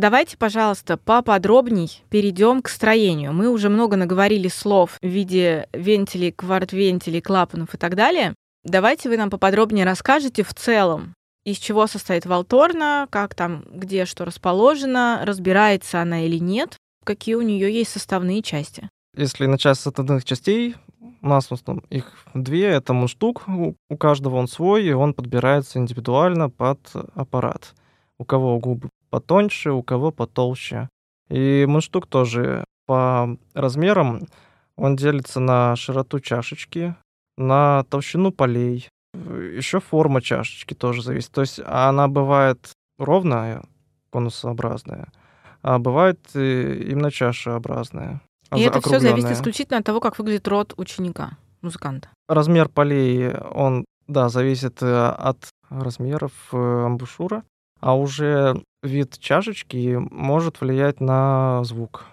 Давайте, 0.00 0.38
пожалуйста, 0.38 0.96
поподробней 0.96 2.02
перейдем 2.08 2.62
к 2.62 2.70
строению. 2.70 3.34
Мы 3.34 3.50
уже 3.50 3.68
много 3.68 3.98
наговорили 3.98 4.48
слов 4.48 4.96
в 5.02 5.06
виде 5.06 5.68
вентилей, 5.74 6.32
кварт-вентилей, 6.32 7.20
клапанов 7.20 7.74
и 7.74 7.76
так 7.76 7.96
далее. 7.96 8.34
Давайте 8.64 9.10
вы 9.10 9.18
нам 9.18 9.28
поподробнее 9.28 9.84
расскажете 9.84 10.42
в 10.42 10.54
целом, 10.54 11.12
из 11.44 11.58
чего 11.58 11.86
состоит 11.86 12.24
волторна, 12.24 13.08
как 13.10 13.34
там, 13.34 13.62
где 13.70 14.06
что 14.06 14.24
расположено, 14.24 15.20
разбирается 15.22 16.00
она 16.00 16.24
или 16.24 16.38
нет, 16.38 16.78
какие 17.04 17.34
у 17.34 17.42
нее 17.42 17.70
есть 17.70 17.90
составные 17.90 18.40
части. 18.40 18.88
Если 19.14 19.44
начать 19.44 19.78
с 19.78 19.86
основных 19.86 20.24
частей, 20.24 20.76
у 21.20 21.28
нас 21.28 21.48
в 21.48 21.52
основном 21.52 21.84
их 21.90 22.06
две. 22.32 22.68
Это 22.68 22.94
мундштук, 22.94 23.42
у 23.46 23.96
каждого 23.98 24.36
он 24.36 24.48
свой, 24.48 24.82
и 24.82 24.92
он 24.92 25.12
подбирается 25.12 25.78
индивидуально 25.78 26.48
под 26.48 26.78
аппарат. 27.14 27.74
У 28.18 28.24
кого 28.24 28.58
губы 28.58 28.88
потоньше, 29.10 29.72
у 29.72 29.82
кого 29.82 30.10
потолще. 30.10 30.88
И 31.28 31.64
мундштук 31.68 32.06
тоже 32.06 32.64
по 32.86 33.36
размерам, 33.54 34.26
он 34.76 34.96
делится 34.96 35.40
на 35.40 35.76
широту 35.76 36.20
чашечки, 36.20 36.96
на 37.36 37.84
толщину 37.84 38.32
полей. 38.32 38.88
Еще 39.14 39.80
форма 39.80 40.22
чашечки 40.22 40.74
тоже 40.74 41.02
зависит. 41.02 41.30
То 41.32 41.42
есть 41.42 41.60
она 41.64 42.08
бывает 42.08 42.72
ровная, 42.98 43.62
конусообразная, 44.10 45.08
а 45.62 45.78
бывает 45.78 46.18
именно 46.34 47.10
чашеобразная. 47.10 48.20
И 48.54 48.60
это 48.62 48.80
все 48.80 48.98
зависит 48.98 49.30
исключительно 49.30 49.78
от 49.78 49.84
того, 49.84 50.00
как 50.00 50.18
выглядит 50.18 50.48
рот 50.48 50.74
ученика, 50.76 51.38
музыканта. 51.62 52.08
Размер 52.28 52.68
полей, 52.68 53.32
он, 53.32 53.84
да, 54.08 54.28
зависит 54.28 54.82
э, 54.82 55.08
от 55.08 55.48
размеров 55.68 56.32
э, 56.52 56.56
амбушюра, 56.56 57.44
а 57.80 57.96
уже 57.96 58.60
вид 58.82 59.18
чашечки 59.18 59.96
может 60.10 60.60
влиять 60.60 61.00
на 61.00 61.62
звук. 61.64 62.06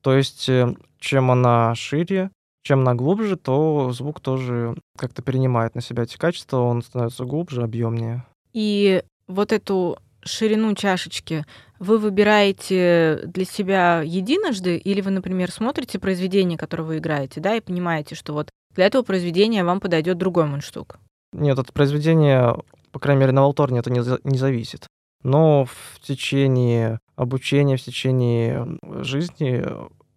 То 0.00 0.14
есть, 0.14 0.48
э, 0.48 0.74
чем 0.98 1.30
она 1.30 1.74
шире, 1.74 2.30
чем 2.62 2.80
она 2.80 2.94
глубже, 2.94 3.36
то 3.36 3.90
звук 3.92 4.20
тоже 4.20 4.74
как-то 4.98 5.22
перенимает 5.22 5.74
на 5.74 5.80
себя 5.80 6.04
эти 6.04 6.16
качества, 6.16 6.58
он 6.58 6.82
становится 6.82 7.24
глубже, 7.24 7.62
объемнее. 7.62 8.24
И 8.52 9.02
вот 9.26 9.52
эту 9.52 9.98
ширину 10.22 10.74
чашечки 10.74 11.44
вы 11.78 11.98
выбираете 11.98 13.22
для 13.26 13.44
себя 13.44 14.02
единожды, 14.02 14.76
или 14.76 15.00
вы, 15.00 15.10
например, 15.10 15.50
смотрите 15.50 15.98
произведение, 15.98 16.56
которое 16.56 16.84
вы 16.84 16.98
играете, 16.98 17.40
да, 17.40 17.54
и 17.56 17.60
понимаете, 17.60 18.14
что 18.14 18.32
вот 18.32 18.48
для 18.74 18.86
этого 18.86 19.02
произведения 19.02 19.64
вам 19.64 19.80
подойдет 19.80 20.16
другой 20.18 20.46
мундштук. 20.46 20.98
Нет, 21.32 21.58
от 21.58 21.72
произведения, 21.72 22.56
по 22.92 22.98
крайней 22.98 23.20
мере, 23.20 23.32
на 23.32 23.42
Волторне 23.42 23.80
это 23.80 23.90
не, 23.90 24.02
за- 24.02 24.20
не 24.24 24.38
зависит. 24.38 24.86
Но 25.24 25.64
в 25.64 26.00
течение 26.00 27.00
обучения, 27.16 27.76
в 27.76 27.82
течение 27.82 28.78
жизни 29.02 29.64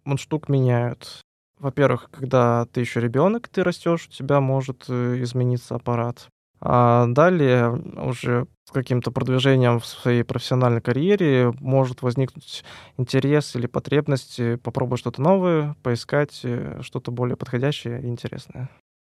мундштук 0.04 0.48
меняют. 0.48 1.22
Во-первых, 1.58 2.08
когда 2.10 2.66
ты 2.66 2.80
еще 2.80 3.00
ребенок, 3.00 3.48
ты 3.48 3.64
растешь, 3.64 4.06
у 4.06 4.12
тебя 4.12 4.40
может 4.40 4.84
э, 4.88 5.22
измениться 5.22 5.74
аппарат. 5.74 6.28
А 6.60 7.06
далее 7.06 7.70
уже 7.70 8.46
с 8.68 8.72
каким-то 8.72 9.10
продвижением 9.10 9.80
в 9.80 9.86
своей 9.86 10.24
профессиональной 10.24 10.80
карьере 10.80 11.52
может 11.60 12.02
возникнуть 12.02 12.64
интерес 12.96 13.56
или 13.56 13.66
потребность 13.66 14.38
э, 14.38 14.56
попробовать 14.56 15.00
что-то 15.00 15.22
новое, 15.22 15.74
поискать 15.82 16.40
э, 16.44 16.80
что-то 16.82 17.10
более 17.10 17.36
подходящее 17.36 18.02
и 18.02 18.06
интересное. 18.06 18.68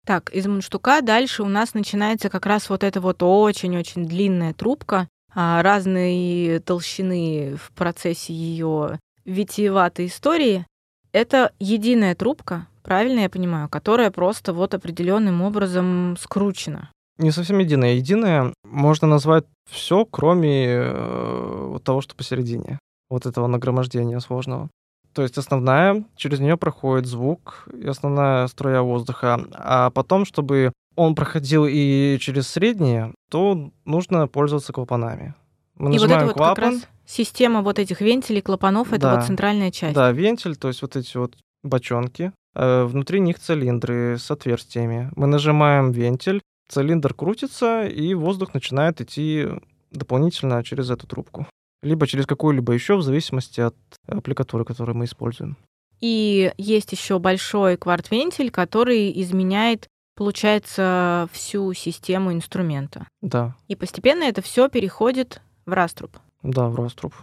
Так, 0.05 0.29
из 0.31 0.45
мундштука 0.45 1.01
дальше 1.01 1.41
у 1.41 1.47
нас 1.47 1.73
начинается 1.73 2.29
как 2.29 2.45
раз 2.45 2.69
вот 2.69 2.83
эта 2.83 3.01
вот 3.01 3.23
очень-очень 3.23 4.05
длинная 4.05 4.53
трубка 4.53 5.07
разной 5.35 6.59
толщины 6.65 7.55
в 7.55 7.71
процессе 7.73 8.33
ее 8.33 8.99
витиеватой 9.25 10.07
истории. 10.07 10.65
Это 11.11 11.51
единая 11.59 12.15
трубка, 12.15 12.67
правильно 12.83 13.21
я 13.21 13.29
понимаю, 13.29 13.69
которая 13.69 14.11
просто 14.11 14.53
вот 14.53 14.73
определенным 14.73 15.41
образом 15.41 16.15
скручена. 16.19 16.89
Не 17.17 17.31
совсем 17.31 17.59
единое. 17.59 17.93
Единое 17.93 18.53
можно 18.65 19.07
назвать 19.07 19.45
все, 19.69 20.05
кроме 20.05 20.65
э, 20.65 21.67
вот 21.69 21.83
того, 21.83 22.01
что 22.01 22.15
посередине. 22.15 22.79
Вот 23.09 23.25
этого 23.25 23.47
нагромождения 23.47 24.19
сложного. 24.19 24.69
То 25.13 25.21
есть 25.21 25.37
основная, 25.37 26.03
через 26.17 26.41
нее 26.41 26.57
проходит 26.57 27.05
звук 27.05 27.69
и 27.71 27.87
основная 27.87 28.47
струя 28.47 28.81
воздуха. 28.81 29.39
А 29.53 29.89
потом, 29.91 30.25
чтобы 30.25 30.73
он 30.95 31.15
проходил 31.15 31.65
и 31.67 32.17
через 32.19 32.47
средние, 32.47 33.13
то 33.29 33.71
нужно 33.85 34.27
пользоваться 34.27 34.73
клапанами. 34.73 35.33
Мы 35.75 35.95
И 35.95 35.99
вот 35.99 36.09
это 36.09 36.19
вот 36.19 36.27
как 36.29 36.37
клапан, 36.37 36.73
раз 36.75 36.87
система 37.05 37.61
вот 37.61 37.79
этих 37.79 38.01
вентилей, 38.01 38.41
клапанов, 38.41 38.93
это 38.93 39.01
Да. 39.01 39.15
вот 39.15 39.25
центральная 39.25 39.71
часть. 39.71 39.93
да, 39.95 40.11
вентиль, 40.11 40.55
то 40.55 40.69
есть 40.69 40.81
вот 40.81 40.95
эти 40.95 41.17
вот 41.17 41.35
бочонки, 41.63 42.31
э, 42.55 42.83
внутри 42.85 43.19
них 43.19 43.39
цилиндры 43.39 44.17
с 44.17 44.31
отверстиями. 44.31 45.11
Мы 45.15 45.27
нажимаем 45.27 45.91
вентиль, 45.91 46.41
цилиндр 46.69 47.13
крутится, 47.13 47.85
и 47.85 48.13
воздух 48.13 48.53
начинает 48.53 49.01
идти 49.01 49.47
дополнительно 49.91 50.63
через 50.63 50.89
эту 50.89 51.07
трубку. 51.07 51.47
Либо 51.83 52.07
через 52.07 52.25
какую-либо 52.25 52.73
еще, 52.73 52.95
в 52.95 53.01
зависимости 53.03 53.61
от 53.61 53.75
аппликатуры, 54.07 54.65
которую 54.65 54.97
мы 54.97 55.05
используем. 55.05 55.57
И 56.01 56.51
есть 56.57 56.91
еще 56.91 57.19
большой 57.19 57.77
кварт-вентиль, 57.77 58.51
который 58.51 59.11
изменяет, 59.21 59.87
получается, 60.15 61.29
всю 61.31 61.73
систему 61.73 62.33
инструмента. 62.33 63.07
Да, 63.21 63.55
И 63.67 63.75
постепенно 63.75 64.23
это 64.23 64.41
все 64.41 64.69
переходит 64.69 65.41
в 65.65 65.73
раструб. 65.73 66.17
да, 66.43 66.67
в 66.67 66.75
раструб. 66.75 67.13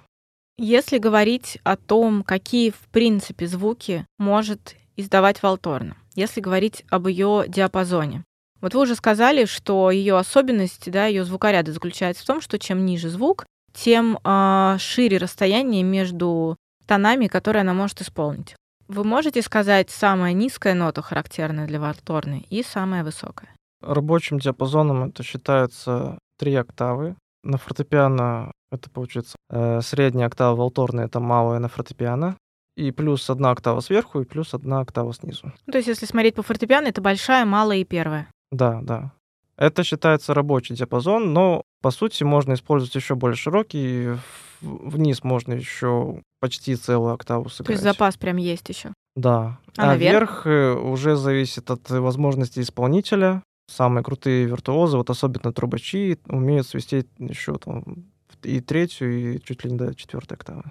Если 0.59 0.99
говорить 0.99 1.59
о 1.65 1.77
том, 1.77 2.23
какие, 2.23 2.71
в 2.71 2.89
принципе, 2.93 3.47
звуки 3.47 4.07
может 4.19 4.77
издавать 4.97 5.43
Волторна, 5.43 5.97
если 6.15 6.41
говорить 6.41 6.85
об 6.91 7.07
ее 7.07 7.45
диапазоне. 7.49 8.25
Вот 8.61 8.75
вы 8.75 8.83
уже 8.83 8.95
сказали, 8.95 9.47
что 9.47 9.91
ее 9.91 10.17
особенность, 10.19 10.91
да, 10.91 11.07
ее 11.07 11.25
звукоряда 11.25 11.73
заключается 11.73 12.23
в 12.23 12.27
том, 12.27 12.41
что 12.41 12.59
чем 12.59 12.85
ниже 12.85 13.09
звук, 13.09 13.45
тем 13.75 14.19
а, 14.23 14.77
шире 14.79 15.17
расстояние 15.17 15.83
между 15.83 16.57
тонами, 16.87 17.27
которые 17.27 17.63
она 17.63 17.73
может 17.75 18.03
исполнить. 18.03 18.55
Вы 18.89 19.05
можете 19.05 19.43
сказать 19.43 19.91
самая 19.91 20.33
низкая 20.33 20.75
нота, 20.75 21.03
характерная 21.03 21.67
для 21.67 21.81
Волторны, 21.81 22.45
и 22.51 22.63
самая 22.63 23.05
высокая? 23.05 23.51
Рабочим 23.81 24.39
диапазоном 24.39 25.05
это 25.05 25.23
считается 25.23 26.19
три 26.39 26.55
октавы. 26.55 27.17
На 27.43 27.59
фортепиано 27.59 28.53
это 28.71 28.89
получается 28.91 29.37
э, 29.51 29.81
средняя 29.83 30.29
октава 30.29 30.57
волторная, 30.57 31.07
это 31.07 31.21
малая 31.21 31.59
на 31.59 31.69
фортепиано. 31.69 32.37
И 32.77 32.91
плюс 32.91 33.29
одна 33.29 33.51
октава 33.51 33.81
сверху, 33.81 34.21
и 34.21 34.25
плюс 34.25 34.55
одна 34.55 34.81
октава 34.81 35.13
снизу. 35.13 35.53
Ну, 35.67 35.73
то 35.73 35.79
есть, 35.79 35.89
если 35.89 36.07
смотреть 36.07 36.37
по 36.37 36.43
фортепиано, 36.43 36.87
это 36.87 37.03
большая, 37.03 37.45
малая 37.45 37.79
и 37.79 37.85
первая. 37.85 38.29
Да, 38.51 38.81
да. 38.83 39.13
Это 39.57 39.85
считается 39.85 40.35
рабочий 40.35 40.75
диапазон, 40.75 41.33
но 41.33 41.63
по 41.83 41.91
сути 41.91 42.25
можно 42.25 42.55
использовать 42.55 42.95
еще 42.95 43.15
более 43.15 43.37
широкий. 43.37 44.17
Вниз 44.61 45.25
можно 45.25 45.53
еще 45.55 46.23
почти 46.41 46.77
целую 46.77 47.13
октаву 47.15 47.45
То 47.45 47.51
сыграть. 47.51 47.71
есть 47.75 47.83
запас 47.83 48.17
прям 48.17 48.37
есть 48.37 48.69
еще. 48.69 48.93
Да. 49.17 49.59
А 49.77 49.97
вверх 49.97 50.45
наверх? 50.45 50.47
э, 50.47 50.73
уже 50.75 51.17
зависит 51.17 51.71
от 51.71 51.91
возможностей 51.91 52.61
исполнителя. 52.63 53.43
Самые 53.71 54.05
крутые 54.05 54.47
виртуозы, 54.47 54.97
вот 54.97 55.11
особенно 55.11 55.53
трубачи, 55.53 56.19
умеют 56.27 56.67
свистеть 56.67 57.09
еще 57.19 57.57
там 57.59 58.07
и 58.43 58.61
третью, 58.61 59.35
и 59.37 59.41
чуть 59.43 59.65
ли 59.65 59.71
не 59.71 59.79
до 59.79 59.95
четвертой 59.95 60.37
октавы. 60.37 60.65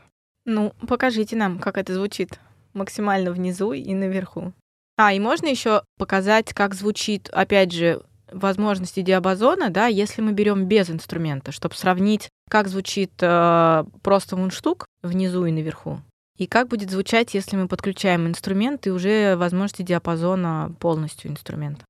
Ну, 0.45 0.73
покажите 0.87 1.35
нам, 1.35 1.59
как 1.59 1.77
это 1.77 1.93
звучит 1.93 2.39
максимально 2.73 3.31
внизу 3.31 3.73
и 3.73 3.93
наверху. 3.93 4.53
А, 4.97 5.13
и 5.13 5.19
можно 5.19 5.47
еще 5.47 5.83
показать, 5.97 6.53
как 6.53 6.73
звучит, 6.73 7.29
опять 7.29 7.71
же, 7.71 8.01
возможности 8.31 9.01
диапазона, 9.01 9.69
да, 9.69 9.87
если 9.87 10.21
мы 10.21 10.31
берем 10.31 10.65
без 10.65 10.89
инструмента, 10.89 11.51
чтобы 11.51 11.75
сравнить, 11.75 12.29
как 12.49 12.67
звучит 12.67 13.11
э, 13.21 13.83
просто 14.01 14.35
мундштук 14.37 14.85
внизу 15.01 15.45
и 15.45 15.51
наверху, 15.51 16.01
и 16.37 16.47
как 16.47 16.67
будет 16.67 16.89
звучать, 16.89 17.33
если 17.33 17.55
мы 17.55 17.67
подключаем 17.67 18.27
инструмент 18.27 18.87
и 18.87 18.91
уже 18.91 19.35
возможности 19.35 19.83
диапазона 19.83 20.73
полностью 20.79 21.31
инструмента. 21.31 21.85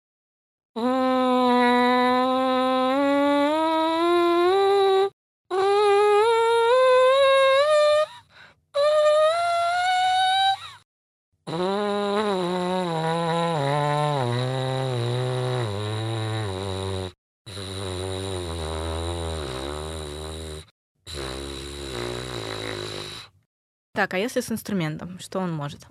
Так, 24.11 24.17
а 24.17 24.23
если 24.23 24.41
с 24.41 24.51
инструментом, 24.51 25.19
что 25.19 25.39
он 25.39 25.53
может? 25.53 25.87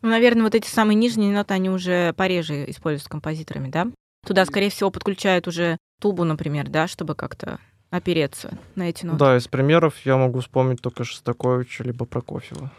Ну, 0.00 0.08
наверное, 0.08 0.44
вот 0.44 0.54
эти 0.54 0.68
самые 0.68 0.94
нижние 0.96 1.34
ноты, 1.34 1.52
они 1.52 1.68
уже 1.68 2.14
пореже 2.14 2.70
используются 2.70 3.10
композиторами, 3.10 3.68
да? 3.68 3.88
Туда, 4.26 4.46
скорее 4.46 4.70
всего, 4.70 4.90
подключают 4.90 5.46
уже 5.48 5.76
тубу, 6.02 6.24
например, 6.24 6.68
да, 6.68 6.88
чтобы 6.88 7.14
как-то 7.14 7.60
опереться 7.90 8.58
на 8.74 8.88
эти 8.88 9.06
ноты. 9.06 9.18
Да, 9.18 9.36
из 9.36 9.46
примеров 9.46 9.94
я 10.04 10.16
могу 10.16 10.40
вспомнить 10.40 10.82
только 10.82 11.04
Шостаковича 11.04 11.84
либо 11.84 12.04
Прокофьева. 12.04 12.72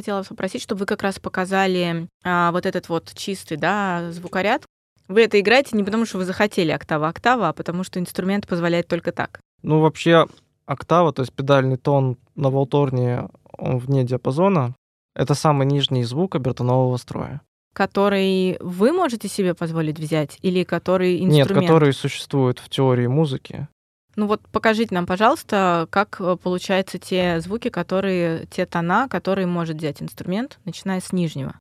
Хотела 0.00 0.16
вас 0.16 0.28
попросить, 0.28 0.62
чтобы 0.62 0.78
вы 0.78 0.86
как 0.86 1.02
раз 1.02 1.18
показали 1.18 2.08
а, 2.24 2.52
вот 2.52 2.64
этот 2.64 2.88
вот 2.88 3.12
чистый, 3.14 3.58
да, 3.58 4.10
звукоряд. 4.12 4.62
Вы 5.08 5.24
это 5.24 5.38
играете 5.38 5.76
не 5.76 5.84
потому, 5.84 6.06
что 6.06 6.16
вы 6.16 6.24
захотели 6.24 6.70
октава-октава, 6.70 7.50
а 7.50 7.52
потому 7.52 7.84
что 7.84 8.00
инструмент 8.00 8.48
позволяет 8.48 8.88
только 8.88 9.12
так. 9.12 9.40
Ну, 9.62 9.80
вообще, 9.80 10.26
октава, 10.64 11.12
то 11.12 11.20
есть 11.20 11.34
педальный 11.34 11.76
тон 11.76 12.16
на 12.34 12.48
волторне, 12.48 13.28
он 13.58 13.76
вне 13.76 14.02
диапазона. 14.02 14.74
Это 15.14 15.34
самый 15.34 15.66
нижний 15.66 16.04
звук 16.04 16.34
обертонового 16.34 16.96
строя. 16.96 17.42
Который 17.74 18.56
вы 18.60 18.92
можете 18.92 19.28
себе 19.28 19.52
позволить 19.52 19.98
взять 19.98 20.38
или 20.40 20.64
который 20.64 21.20
Нет, 21.20 21.40
инструмент? 21.40 21.66
который 21.66 21.92
существует 21.92 22.58
в 22.58 22.70
теории 22.70 23.06
музыки. 23.06 23.68
Ну 24.16 24.26
вот 24.26 24.40
покажите 24.52 24.94
нам, 24.94 25.06
пожалуйста, 25.06 25.86
как 25.90 26.20
э, 26.20 26.36
получаются 26.36 26.98
те 26.98 27.40
звуки, 27.40 27.68
которые, 27.70 28.46
те 28.46 28.66
тона, 28.66 29.08
которые 29.08 29.46
может 29.46 29.76
взять 29.76 30.02
инструмент, 30.02 30.58
начиная 30.64 31.00
с 31.00 31.12
нижнего. 31.12 31.54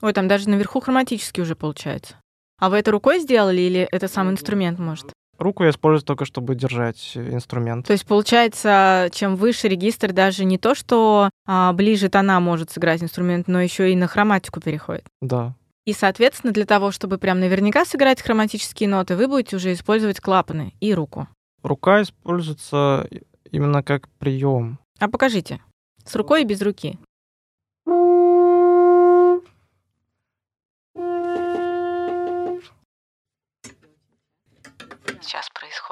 Ой, 0.00 0.12
там 0.12 0.28
даже 0.28 0.48
наверху 0.48 0.80
хроматически 0.80 1.40
уже 1.40 1.54
получается. 1.56 2.16
А 2.58 2.70
вы 2.70 2.78
это 2.78 2.90
рукой 2.90 3.20
сделали 3.20 3.60
или 3.60 3.80
это 3.90 4.08
сам 4.08 4.30
инструмент 4.30 4.78
может? 4.78 5.12
Руку 5.42 5.64
я 5.64 5.70
использую 5.70 6.06
только, 6.06 6.24
чтобы 6.24 6.54
держать 6.54 7.16
инструмент. 7.16 7.84
То 7.86 7.92
есть, 7.92 8.06
получается, 8.06 9.08
чем 9.12 9.34
выше 9.34 9.66
регистр, 9.66 10.12
даже 10.12 10.44
не 10.44 10.56
то, 10.56 10.76
что 10.76 11.30
а, 11.46 11.72
ближе 11.72 12.08
тона 12.08 12.38
может 12.38 12.70
сыграть 12.70 13.02
инструмент, 13.02 13.48
но 13.48 13.60
еще 13.60 13.92
и 13.92 13.96
на 13.96 14.06
хроматику 14.06 14.60
переходит. 14.60 15.04
Да. 15.20 15.54
И, 15.84 15.94
соответственно, 15.94 16.52
для 16.52 16.64
того, 16.64 16.92
чтобы 16.92 17.18
прям 17.18 17.40
наверняка 17.40 17.84
сыграть 17.84 18.22
хроматические 18.22 18.88
ноты, 18.88 19.16
вы 19.16 19.26
будете 19.26 19.56
уже 19.56 19.72
использовать 19.72 20.20
клапаны 20.20 20.74
и 20.78 20.94
руку. 20.94 21.26
Рука 21.64 22.02
используется 22.02 23.08
именно 23.50 23.82
как 23.82 24.08
прием. 24.20 24.78
А 25.00 25.08
покажите. 25.08 25.60
С 26.04 26.14
рукой 26.14 26.42
и 26.42 26.44
без 26.44 26.62
руки. 26.62 26.98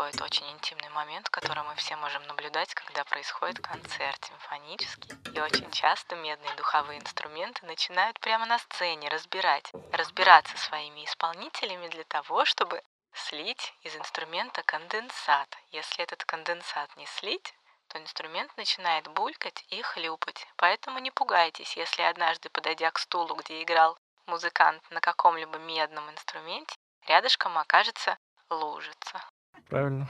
Происходит 0.00 0.22
очень 0.22 0.50
интимный 0.52 0.88
момент, 0.90 1.28
который 1.28 1.62
мы 1.62 1.74
все 1.74 1.94
можем 1.96 2.22
наблюдать, 2.22 2.72
когда 2.74 3.04
происходит 3.04 3.58
концерт 3.58 4.24
симфонический. 4.24 5.10
И 5.34 5.40
очень 5.40 5.70
часто 5.72 6.16
медные 6.16 6.54
духовые 6.54 7.00
инструменты 7.00 7.66
начинают 7.66 8.18
прямо 8.20 8.46
на 8.46 8.58
сцене 8.58 9.10
разбирать, 9.10 9.70
разбираться 9.92 10.56
своими 10.56 11.04
исполнителями 11.04 11.88
для 11.88 12.04
того, 12.04 12.46
чтобы 12.46 12.82
слить 13.12 13.74
из 13.82 13.94
инструмента 13.94 14.62
конденсат. 14.62 15.54
Если 15.70 16.02
этот 16.02 16.24
конденсат 16.24 16.96
не 16.96 17.04
слить, 17.04 17.54
то 17.88 17.98
инструмент 17.98 18.56
начинает 18.56 19.06
булькать 19.08 19.66
и 19.68 19.82
хлюпать. 19.82 20.46
Поэтому 20.56 20.98
не 20.98 21.10
пугайтесь, 21.10 21.76
если 21.76 22.02
однажды, 22.02 22.48
подойдя 22.48 22.90
к 22.90 22.98
стулу, 22.98 23.34
где 23.34 23.62
играл 23.62 23.98
музыкант 24.24 24.82
на 24.90 25.02
каком-либо 25.02 25.58
медном 25.58 26.08
инструменте, 26.08 26.74
рядышком 27.06 27.58
окажется 27.58 28.16
лужица. 28.48 29.22
Правильно. 29.68 30.08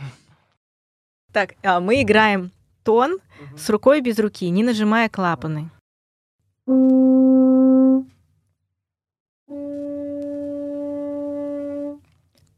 Так, 1.32 1.54
а 1.62 1.80
мы 1.80 2.02
играем 2.02 2.50
тон 2.82 3.18
с 3.56 3.68
рукой 3.70 4.00
без 4.00 4.18
руки, 4.18 4.48
не 4.50 4.62
нажимая 4.62 5.08
клапаны. 5.08 5.70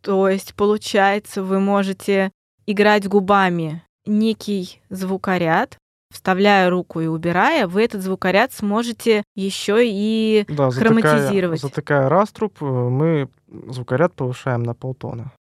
То 0.00 0.28
есть, 0.28 0.54
получается, 0.54 1.42
вы 1.42 1.60
можете 1.60 2.32
играть 2.66 3.06
губами 3.06 3.82
некий 4.04 4.80
звукоряд, 4.90 5.78
вставляя 6.12 6.68
руку 6.70 7.00
и 7.00 7.06
убирая, 7.06 7.66
вы 7.68 7.84
этот 7.84 8.02
звукоряд 8.02 8.52
сможете 8.52 9.22
еще 9.34 9.80
и 9.84 10.44
Да, 10.48 10.70
хроматизировать. 10.70 11.60
затыкая, 11.60 12.02
затыкая 12.02 12.08
раструб, 12.08 12.60
э, 12.60 12.64
мы 12.64 13.28
звукоряд 13.48 14.12
повышаем 14.14 14.62
на 14.62 14.74
полтона. 14.74 15.32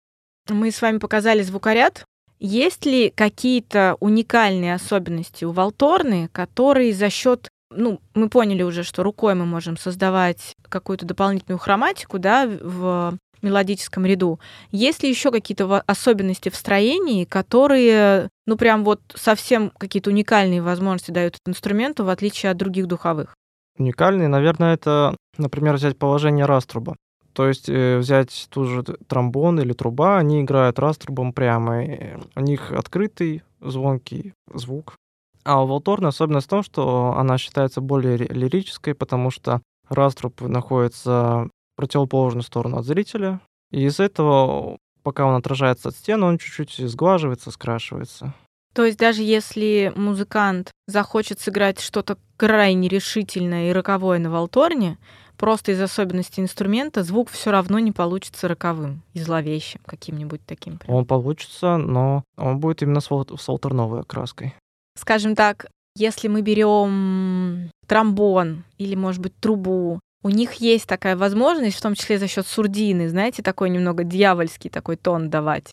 Мы 0.48 0.70
с 0.70 0.82
вами 0.82 0.98
показали 0.98 1.42
звукоряд. 1.42 2.04
Есть 2.38 2.86
ли 2.86 3.10
какие-то 3.14 3.96
уникальные 4.00 4.74
особенности 4.74 5.44
у 5.44 5.52
Волторны, 5.52 6.28
которые 6.32 6.92
за 6.92 7.10
счет 7.10 7.48
ну, 7.74 8.00
мы 8.14 8.28
поняли 8.28 8.62
уже, 8.62 8.82
что 8.82 9.02
рукой 9.02 9.34
мы 9.34 9.46
можем 9.46 9.76
создавать 9.76 10.54
какую-то 10.68 11.06
дополнительную 11.06 11.58
хроматику, 11.58 12.18
да, 12.18 12.46
в 12.46 13.16
мелодическом 13.42 14.06
ряду. 14.06 14.38
Есть 14.70 15.02
ли 15.02 15.08
еще 15.08 15.30
какие-то 15.30 15.82
особенности 15.86 16.48
в 16.48 16.56
строении, 16.56 17.24
которые, 17.24 18.28
ну, 18.46 18.56
прям 18.56 18.84
вот 18.84 19.00
совсем 19.14 19.70
какие-то 19.78 20.10
уникальные 20.10 20.62
возможности 20.62 21.10
дают 21.10 21.36
инструменту, 21.46 22.04
в 22.04 22.08
отличие 22.08 22.50
от 22.50 22.56
других 22.56 22.86
духовых? 22.86 23.34
Уникальный, 23.78 24.28
наверное, 24.28 24.74
это, 24.74 25.16
например, 25.38 25.74
взять 25.74 25.98
положение 25.98 26.44
раструба. 26.44 26.96
То 27.32 27.48
есть 27.48 27.68
э, 27.68 27.98
взять 27.98 28.46
ту 28.50 28.64
же 28.64 28.82
тромбон 28.82 29.60
или 29.60 29.72
труба, 29.72 30.18
они 30.18 30.42
играют 30.42 30.78
раструбом 30.78 31.32
прямо. 31.32 31.84
и 31.84 32.16
у 32.34 32.40
них 32.40 32.72
открытый, 32.72 33.42
звонкий 33.60 34.34
звук. 34.52 34.94
А 35.44 35.62
у 35.62 35.66
Волторны 35.66 36.08
особенность 36.08 36.46
в 36.46 36.50
том, 36.50 36.62
что 36.62 37.14
она 37.16 37.38
считается 37.38 37.80
более 37.80 38.16
ри- 38.16 38.28
лирической, 38.28 38.94
потому 38.94 39.30
что 39.30 39.60
раструб 39.88 40.40
находится 40.40 41.10
в 41.10 41.76
противоположную 41.76 42.42
сторону 42.42 42.78
от 42.78 42.84
зрителя. 42.84 43.40
И 43.70 43.84
из 43.84 43.98
этого, 43.98 44.76
пока 45.02 45.26
он 45.26 45.34
отражается 45.34 45.88
от 45.88 45.96
стены, 45.96 46.26
он 46.26 46.38
чуть-чуть 46.38 46.76
сглаживается, 46.88 47.50
скрашивается. 47.50 48.34
То 48.74 48.84
есть 48.84 48.98
даже 48.98 49.22
если 49.22 49.92
музыкант 49.96 50.70
захочет 50.86 51.40
сыграть 51.40 51.80
что-то 51.80 52.18
крайне 52.36 52.88
решительное 52.88 53.68
и 53.68 53.72
роковое 53.72 54.18
на 54.18 54.30
волторне, 54.30 54.98
просто 55.42 55.72
из 55.72 55.80
особенностей 55.80 56.40
инструмента 56.40 57.02
звук 57.02 57.28
все 57.28 57.50
равно 57.50 57.80
не 57.80 57.90
получится 57.90 58.46
роковым 58.46 59.02
и 59.12 59.18
зловещим 59.18 59.80
каким-нибудь 59.84 60.40
таким. 60.46 60.78
прям. 60.78 60.94
Он 60.94 61.04
получится, 61.04 61.78
но 61.78 62.22
он 62.36 62.60
будет 62.60 62.82
именно 62.82 63.00
с, 63.00 63.10
вол- 63.10 63.26
с 63.36 63.48
волторновой 63.48 64.02
окраской. 64.02 64.54
Скажем 64.96 65.34
так, 65.34 65.66
если 65.96 66.28
мы 66.28 66.42
берем 66.42 67.70
тромбон 67.88 68.62
или, 68.78 68.94
может 68.94 69.20
быть, 69.20 69.34
трубу, 69.40 69.98
у 70.22 70.28
них 70.28 70.54
есть 70.54 70.86
такая 70.86 71.16
возможность, 71.16 71.76
в 71.76 71.82
том 71.82 71.96
числе 71.96 72.20
за 72.20 72.28
счет 72.28 72.46
сурдины, 72.46 73.08
знаете, 73.08 73.42
такой 73.42 73.68
немного 73.68 74.04
дьявольский 74.04 74.70
такой 74.70 74.94
тон 74.94 75.28
давать. 75.28 75.72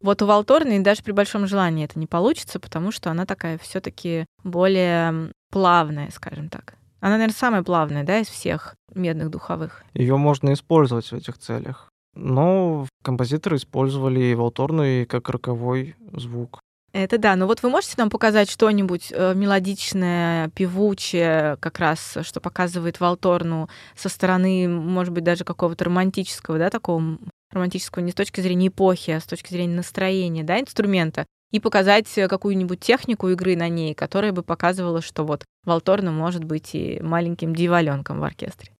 Вот 0.00 0.20
у 0.22 0.26
Волторны 0.26 0.80
даже 0.82 1.04
при 1.04 1.12
большом 1.12 1.46
желании 1.46 1.84
это 1.84 2.00
не 2.00 2.08
получится, 2.08 2.58
потому 2.58 2.90
что 2.90 3.12
она 3.12 3.26
такая 3.26 3.58
все-таки 3.58 4.26
более 4.42 5.30
плавная, 5.52 6.10
скажем 6.10 6.48
так. 6.48 6.74
Она, 7.02 7.14
наверное, 7.14 7.34
самая 7.34 7.62
плавная, 7.64 8.04
да, 8.04 8.20
из 8.20 8.28
всех 8.28 8.76
медных 8.94 9.28
духовых. 9.28 9.82
Ее 9.92 10.16
можно 10.16 10.52
использовать 10.52 11.06
в 11.06 11.12
этих 11.12 11.36
целях. 11.36 11.90
Но 12.14 12.86
композиторы 13.02 13.56
использовали 13.56 14.20
и 14.20 14.34
волторну 14.34 14.84
и 14.84 15.04
как 15.04 15.28
роковой 15.28 15.96
звук. 16.12 16.60
Это 16.92 17.18
да. 17.18 17.34
Но 17.34 17.46
вот 17.46 17.62
вы 17.62 17.70
можете 17.70 17.94
нам 17.96 18.08
показать 18.08 18.48
что-нибудь 18.48 19.08
э, 19.10 19.34
мелодичное, 19.34 20.50
певучее, 20.50 21.56
как 21.58 21.80
раз, 21.80 22.18
что 22.22 22.40
показывает 22.40 23.00
Волторну 23.00 23.68
со 23.96 24.08
стороны, 24.08 24.68
может 24.68 25.12
быть, 25.12 25.24
даже 25.24 25.44
какого-то 25.44 25.86
романтического, 25.86 26.58
да, 26.58 26.70
такого 26.70 27.18
романтического 27.50 28.02
не 28.02 28.12
с 28.12 28.14
точки 28.14 28.40
зрения 28.40 28.68
эпохи, 28.68 29.10
а 29.10 29.20
с 29.20 29.24
точки 29.24 29.50
зрения 29.50 29.74
настроения, 29.74 30.44
да, 30.44 30.60
инструмента, 30.60 31.26
и 31.52 31.60
показать 31.60 32.06
э, 32.18 32.26
какую-нибудь 32.26 32.80
технику 32.80 33.28
игры 33.28 33.54
на 33.54 33.68
ней, 33.68 33.94
которая 33.94 34.32
бы 34.32 34.42
показывала, 34.42 35.00
что 35.00 35.24
вот 35.24 35.44
Волторна 35.64 36.10
может 36.10 36.42
быть 36.42 36.74
и 36.74 36.98
маленьким 37.00 37.54
дьяволенком 37.54 38.18
в 38.18 38.24
оркестре. 38.24 38.72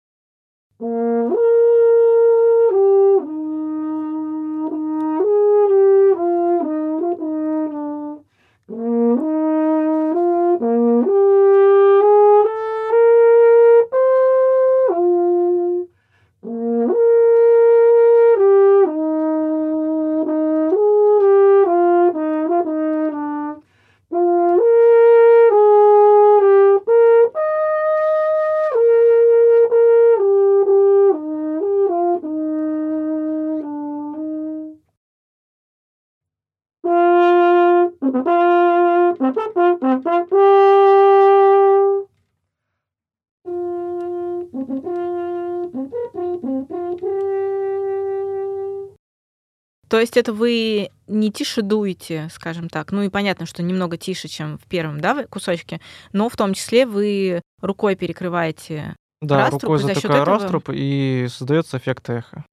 То 49.92 50.00
есть 50.00 50.16
это 50.16 50.32
вы 50.32 50.88
не 51.06 51.30
тише 51.30 51.60
дуете, 51.60 52.30
скажем 52.32 52.70
так. 52.70 52.92
Ну 52.92 53.02
и 53.02 53.10
понятно, 53.10 53.44
что 53.44 53.62
немного 53.62 53.98
тише, 53.98 54.26
чем 54.26 54.56
в 54.56 54.66
первом 54.66 55.02
да, 55.02 55.26
кусочке, 55.26 55.82
но 56.14 56.30
в 56.30 56.36
том 56.36 56.54
числе 56.54 56.86
вы 56.86 57.42
рукой 57.60 57.94
перекрываете. 57.94 58.96
Да, 59.20 59.50
Раструб, 59.50 59.62
рукой 59.64 59.80
и 59.80 59.82
за 59.82 59.94
счет 59.94 60.04
этого- 60.06 60.24
раструб, 60.24 60.70
и 60.72 61.26
создается 61.28 61.76
эффект 61.76 62.08
эха. 62.08 62.46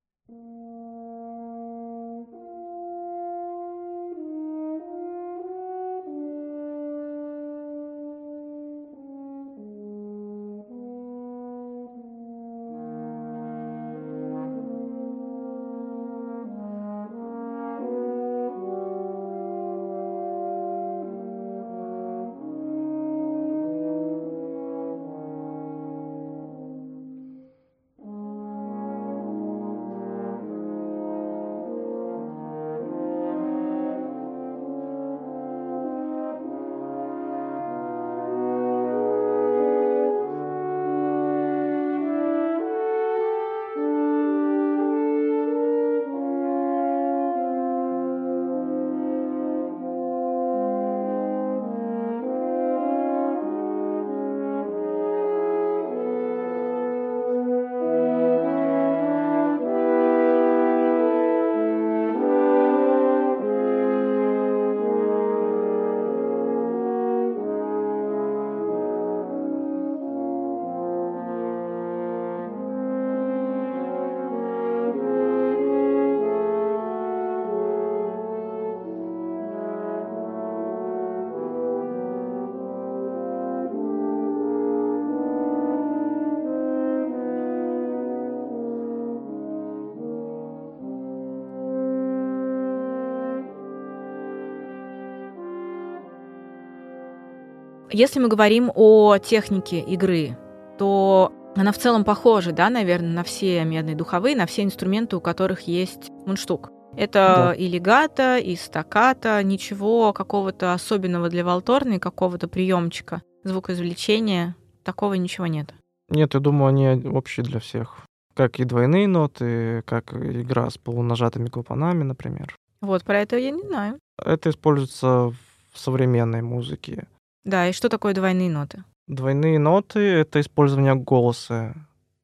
Если 97.92 98.20
мы 98.20 98.28
говорим 98.28 98.72
о 98.76 99.18
технике 99.18 99.80
игры, 99.80 100.38
то 100.78 101.34
она 101.56 101.72
в 101.72 101.78
целом 101.80 102.04
похожа, 102.04 102.52
да, 102.52 102.70
наверное, 102.70 103.10
на 103.10 103.24
все 103.24 103.64
медные 103.66 103.96
духовые, 103.96 104.36
на 104.36 104.46
все 104.46 104.64
инструменты, 104.64 105.16
у 105.16 105.22
которых 105.22 105.62
есть 105.62 106.12
мундштук. 106.28 106.72
Это 106.96 107.36
да. 107.50 107.54
и 107.54 107.68
легато, 107.68 108.38
и 108.38 108.56
стаката, 108.56 109.42
ничего 109.44 110.14
какого-то 110.14 110.74
особенного 110.74 111.30
для 111.30 111.44
волторны, 111.44 112.00
какого-то 112.00 112.48
приемчика, 112.48 113.24
звукоизвлечения, 113.44 114.56
такого 114.84 115.16
ничего 115.16 115.48
нет. 115.48 115.74
Нет, 116.10 116.36
я 116.36 116.40
думаю, 116.40 116.70
они 116.70 117.08
общие 117.08 117.44
для 117.44 117.60
всех. 117.60 118.02
Как 118.36 118.60
и 118.60 118.66
двойные 118.66 119.08
ноты, 119.08 119.82
как 119.86 120.14
игра 120.14 120.70
с 120.70 120.78
полунажатыми 120.78 121.48
клапанами, 121.48 122.04
например. 122.04 122.56
Вот, 122.82 123.04
про 123.04 123.20
это 123.22 123.38
я 123.38 123.52
не 123.52 123.64
знаю. 123.64 123.98
Это 124.24 124.52
используется 124.52 125.34
в 125.74 125.80
современной 125.80 126.42
музыке. 126.42 127.08
Да, 127.50 127.68
и 127.68 127.72
что 127.72 127.89
такое 127.89 128.14
двойные 128.14 128.47
ноты? 128.47 128.84
Двойные 129.08 129.58
ноты— 129.58 130.00
это 130.00 130.39
использование 130.39 130.93
голоса 130.93 131.74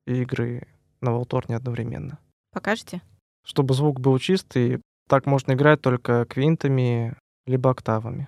и 0.06 0.22
игры 0.22 0.68
на 1.02 1.14
волторне 1.14 1.56
одновременно. 1.56 2.20
Покажете? 2.54 3.02
Чтобы 3.44 3.74
звук 3.74 4.00
был 4.00 4.20
чистый, 4.20 4.82
так 5.10 5.26
можно 5.26 5.54
играть 5.54 5.82
только 5.82 6.26
квинтами 6.26 7.16
либо 7.48 7.72
октавами. 7.72 8.28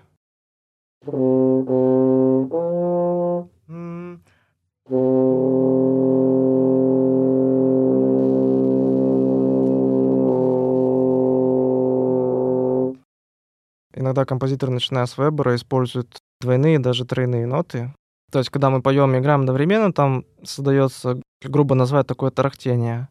Иногда 13.93 14.25
композиторы, 14.25 14.71
начиная 14.71 15.05
с 15.05 15.15
Вебера, 15.15 15.53
используют 15.53 16.17
двойные, 16.41 16.79
даже 16.79 17.05
тройные 17.05 17.45
ноты. 17.45 17.93
То 18.31 18.39
есть, 18.39 18.49
когда 18.49 18.69
мы 18.69 18.81
поем 18.81 19.15
и 19.15 19.19
играем 19.19 19.41
одновременно, 19.41 19.93
там 19.93 20.25
создается, 20.43 21.21
грубо 21.41 21.75
назвать, 21.75 22.07
такое 22.07 22.31
тарахтение. 22.31 23.07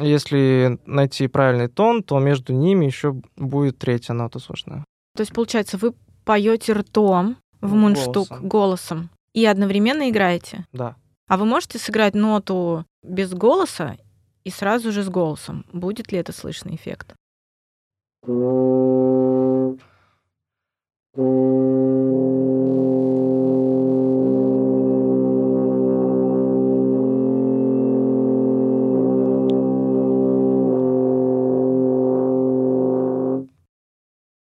Если 0.00 0.78
найти 0.86 1.28
правильный 1.28 1.68
тон, 1.68 2.02
то 2.02 2.18
между 2.18 2.52
ними 2.54 2.86
еще 2.86 3.20
будет 3.36 3.78
третья 3.78 4.14
нота 4.14 4.38
слышна. 4.38 4.84
То 5.14 5.20
есть, 5.20 5.32
получается, 5.32 5.76
вы 5.76 5.92
поете 6.24 6.72
ртом 6.72 7.36
в 7.60 7.74
мундштук 7.74 8.28
голосом. 8.28 8.48
голосом 8.48 9.10
и 9.34 9.44
одновременно 9.44 10.08
играете? 10.10 10.66
Да. 10.72 10.96
А 11.28 11.36
вы 11.36 11.44
можете 11.44 11.78
сыграть 11.78 12.14
ноту 12.14 12.84
без 13.02 13.32
голоса 13.32 13.96
и 14.44 14.50
сразу 14.50 14.92
же 14.92 15.02
с 15.02 15.08
голосом? 15.08 15.64
Будет 15.72 16.12
ли 16.12 16.18
это 16.18 16.32
слышный 16.32 16.74
эффект? 16.74 17.14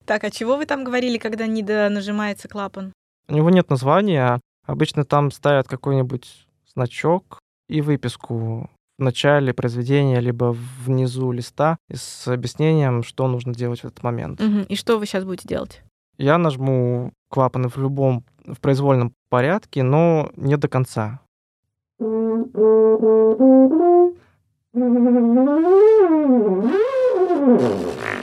Так, 0.05 0.25
а 0.25 0.31
чего 0.31 0.57
вы 0.57 0.67
там 0.67 0.85
говорили, 0.85 1.19
когда 1.19 1.47
не 1.47 1.63
нажимается 1.63 2.49
клапан? 2.49 2.93
У 3.29 3.35
него 3.35 3.51
нет 3.51 3.71
названия. 3.71 4.41
Обычно 4.67 5.05
там 5.05 5.31
ставят 5.31 5.69
какой-нибудь 5.69 6.47
значок 6.73 7.41
и 7.69 7.81
выписку 7.81 8.71
в 8.99 9.03
начале 9.03 9.53
произведения, 9.53 10.21
либо 10.21 10.57
внизу 10.85 11.33
листа 11.33 11.77
с 11.93 12.29
объяснением, 12.29 13.03
что 13.03 13.27
нужно 13.27 13.55
делать 13.55 13.81
в 13.81 13.85
этот 13.87 14.03
момент. 14.03 14.41
Угу. 14.41 14.67
И 14.69 14.77
что 14.77 14.99
вы 14.99 15.07
сейчас 15.07 15.25
будете 15.25 15.49
делать? 15.49 15.83
Я 16.19 16.39
нажму 16.39 17.13
клапаны 17.31 17.69
в 17.69 17.77
любом, 17.79 18.25
в 18.45 18.61
произвольном 18.61 19.13
порядке, 19.29 19.83
но 19.83 20.31
не 20.37 20.57
до 20.57 20.69
конца. 20.69 21.21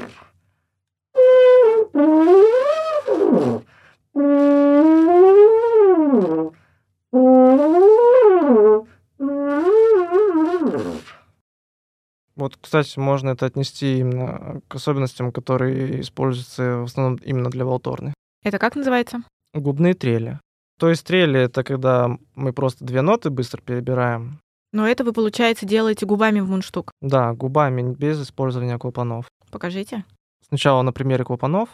Вот, 12.36 12.58
кстати, 12.62 12.98
можно 12.98 13.32
это 13.32 13.46
отнести 13.46 14.00
именно 14.00 14.62
к 14.70 14.76
особенностям, 14.76 15.34
которые 15.34 16.00
используются 16.00 16.78
в 16.78 16.84
основном 16.84 17.16
именно 17.18 17.50
для 17.50 17.66
волторны. 17.66 18.14
Это 18.44 18.60
как 18.60 18.78
называется? 18.78 19.24
Губные 19.54 19.94
трели. 19.94 20.40
То 20.80 20.90
есть 20.90 21.06
трели— 21.06 21.40
это 21.42 21.66
когда 21.66 22.18
мы 22.36 22.54
просто 22.54 22.86
две 22.86 23.02
ноты 23.02 23.30
быстро 23.30 23.62
перебираем. 23.62 24.40
Но 24.72 24.88
это 24.88 25.04
вы, 25.04 25.12
получается, 25.12 25.66
делаете 25.66 26.06
губами 26.06 26.40
в 26.40 26.50
мундштук? 26.50 26.92
Да, 27.02 27.34
губами, 27.34 27.94
без 27.94 28.22
использования 28.22 28.78
клапанов. 28.78 29.26
Покажите. 29.52 30.06
Сначала 30.48 30.82
на 30.82 30.94
примере 30.94 31.26
клапанов. 31.26 31.70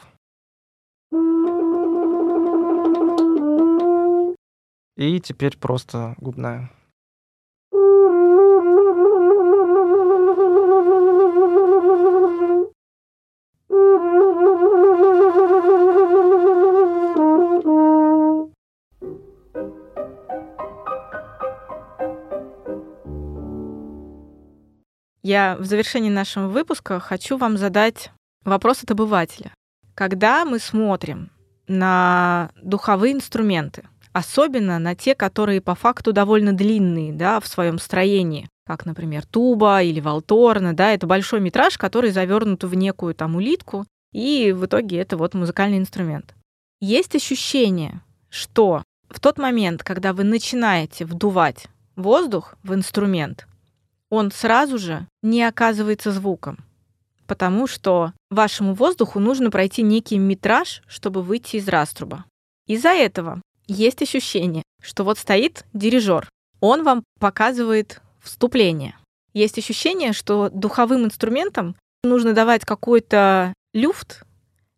И 4.97 5.20
теперь 5.20 5.58
просто 5.58 6.16
губная. 6.18 6.72
Я 25.28 25.58
в 25.58 25.66
завершении 25.66 26.12
нашего 26.12 26.47
выпуска 26.47 26.99
хочу 26.99 27.38
вам 27.38 27.58
задать 27.58 28.12
вопрос 28.43 28.84
от 28.84 28.91
обывателя. 28.91 29.51
Когда 29.95 30.43
мы 30.43 30.59
смотрим 30.59 31.31
на 31.67 32.51
духовые 32.61 33.13
инструменты, 33.13 33.87
особенно 34.11 34.77
на 34.77 34.93
те, 34.93 35.15
которые 35.15 35.61
по 35.61 35.73
факту 35.73 36.11
довольно 36.11 36.51
длинные 36.51 37.13
да, 37.13 37.39
в 37.39 37.47
своем 37.47 37.79
строении, 37.79 38.49
как, 38.65 38.85
например, 38.85 39.25
туба 39.25 39.81
или 39.81 40.01
валторна, 40.01 40.73
да, 40.73 40.91
это 40.91 41.07
большой 41.07 41.39
метраж, 41.39 41.77
который 41.77 42.11
завернут 42.11 42.65
в 42.65 42.73
некую 42.75 43.15
там 43.15 43.37
улитку, 43.37 43.85
и 44.11 44.51
в 44.51 44.65
итоге 44.65 44.97
это 44.97 45.15
вот 45.15 45.33
музыкальный 45.33 45.77
инструмент. 45.77 46.35
Есть 46.81 47.15
ощущение, 47.15 48.01
что 48.29 48.83
в 49.09 49.21
тот 49.21 49.37
момент, 49.37 49.81
когда 49.81 50.11
вы 50.11 50.25
начинаете 50.25 51.05
вдувать 51.05 51.67
воздух 51.95 52.55
в 52.63 52.73
инструмент, 52.73 53.47
он 54.09 54.31
сразу 54.31 54.77
же 54.77 55.07
не 55.21 55.43
оказывается 55.43 56.11
звуком, 56.11 56.57
потому 57.28 57.67
что 57.67 58.13
вашему 58.30 58.73
воздуху 58.73 59.19
нужно 59.19 59.51
пройти 59.51 59.82
некий 59.82 60.17
метраж, 60.17 60.82
чтобы 60.88 61.21
выйти 61.21 61.57
из 61.57 61.67
раструба. 61.67 62.26
Из-за 62.67 62.89
этого 62.89 63.41
есть 63.67 64.01
ощущение, 64.01 64.63
что 64.82 65.03
вот 65.03 65.17
стоит 65.17 65.65
дирижер, 65.73 66.30
он 66.59 66.84
вам 66.84 67.03
показывает 67.19 68.01
вступление. 68.21 68.97
Есть 69.34 69.57
ощущение, 69.57 70.13
что 70.13 70.49
духовым 70.49 71.05
инструментам 71.05 71.76
нужно 72.03 72.34
давать 72.34 72.65
какой-то 72.65 73.53
люфт 73.73 74.23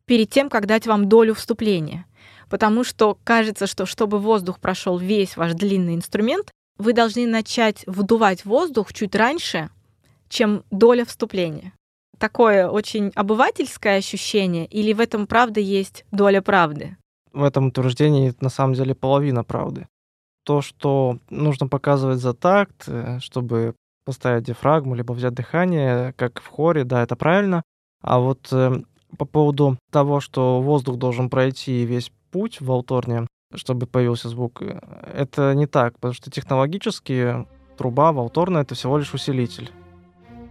перед 0.05 0.29
тем, 0.29 0.49
как 0.49 0.65
дать 0.65 0.87
вам 0.87 1.07
долю 1.07 1.35
вступления. 1.35 2.05
Потому 2.49 2.83
что 2.83 3.17
кажется, 3.23 3.67
что 3.67 3.85
чтобы 3.85 4.19
воздух 4.19 4.59
прошел 4.59 4.97
весь 4.97 5.37
ваш 5.37 5.53
длинный 5.53 5.95
инструмент, 5.95 6.51
вы 6.77 6.93
должны 6.93 7.27
начать 7.27 7.83
вдувать 7.87 8.45
воздух 8.45 8.93
чуть 8.93 9.15
раньше, 9.15 9.69
чем 10.29 10.63
доля 10.71 11.05
вступления. 11.05 11.73
Такое 12.19 12.67
очень 12.67 13.11
обывательское 13.15 13.97
ощущение, 13.97 14.65
или 14.65 14.93
в 14.93 14.99
этом 14.99 15.27
правда 15.27 15.59
есть 15.59 16.05
доля 16.11 16.41
правды? 16.41 16.97
В 17.31 17.43
этом 17.43 17.67
утверждении 17.67 18.33
на 18.41 18.49
самом 18.49 18.73
деле 18.73 18.95
половина 18.95 19.43
правды. 19.43 19.87
То, 20.43 20.61
что 20.61 21.19
нужно 21.29 21.67
показывать 21.67 22.19
за 22.19 22.33
такт, 22.33 22.85
э, 22.87 23.19
чтобы 23.19 23.75
поставить 24.05 24.45
диафрагму, 24.45 24.95
либо 24.95 25.13
взять 25.13 25.33
дыхание, 25.33 26.13
как 26.13 26.41
в 26.41 26.47
хоре, 26.47 26.85
да, 26.85 27.03
это 27.03 27.15
правильно. 27.15 27.61
А 28.01 28.19
вот 28.19 28.47
э, 28.51 28.81
по 29.17 29.25
поводу 29.25 29.77
того, 29.91 30.19
что 30.19 30.61
воздух 30.61 30.97
должен 30.97 31.29
пройти 31.29 31.85
весь 31.85 32.11
путь 32.31 32.59
в 32.59 32.65
волторне, 32.65 33.27
чтобы 33.53 33.85
появился 33.85 34.29
звук. 34.29 34.61
Это 34.61 35.53
не 35.53 35.67
так, 35.67 35.95
потому 35.95 36.13
что 36.13 36.31
технологически 36.31 37.45
труба 37.77 38.11
волторная— 38.11 38.61
это 38.63 38.75
всего 38.75 38.97
лишь 38.97 39.13
усилитель. 39.13 39.71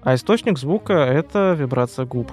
А 0.06 0.14
источник 0.14 0.56
звука— 0.56 0.92
это 0.94 1.56
вибрация 1.58 2.06
губ. 2.06 2.30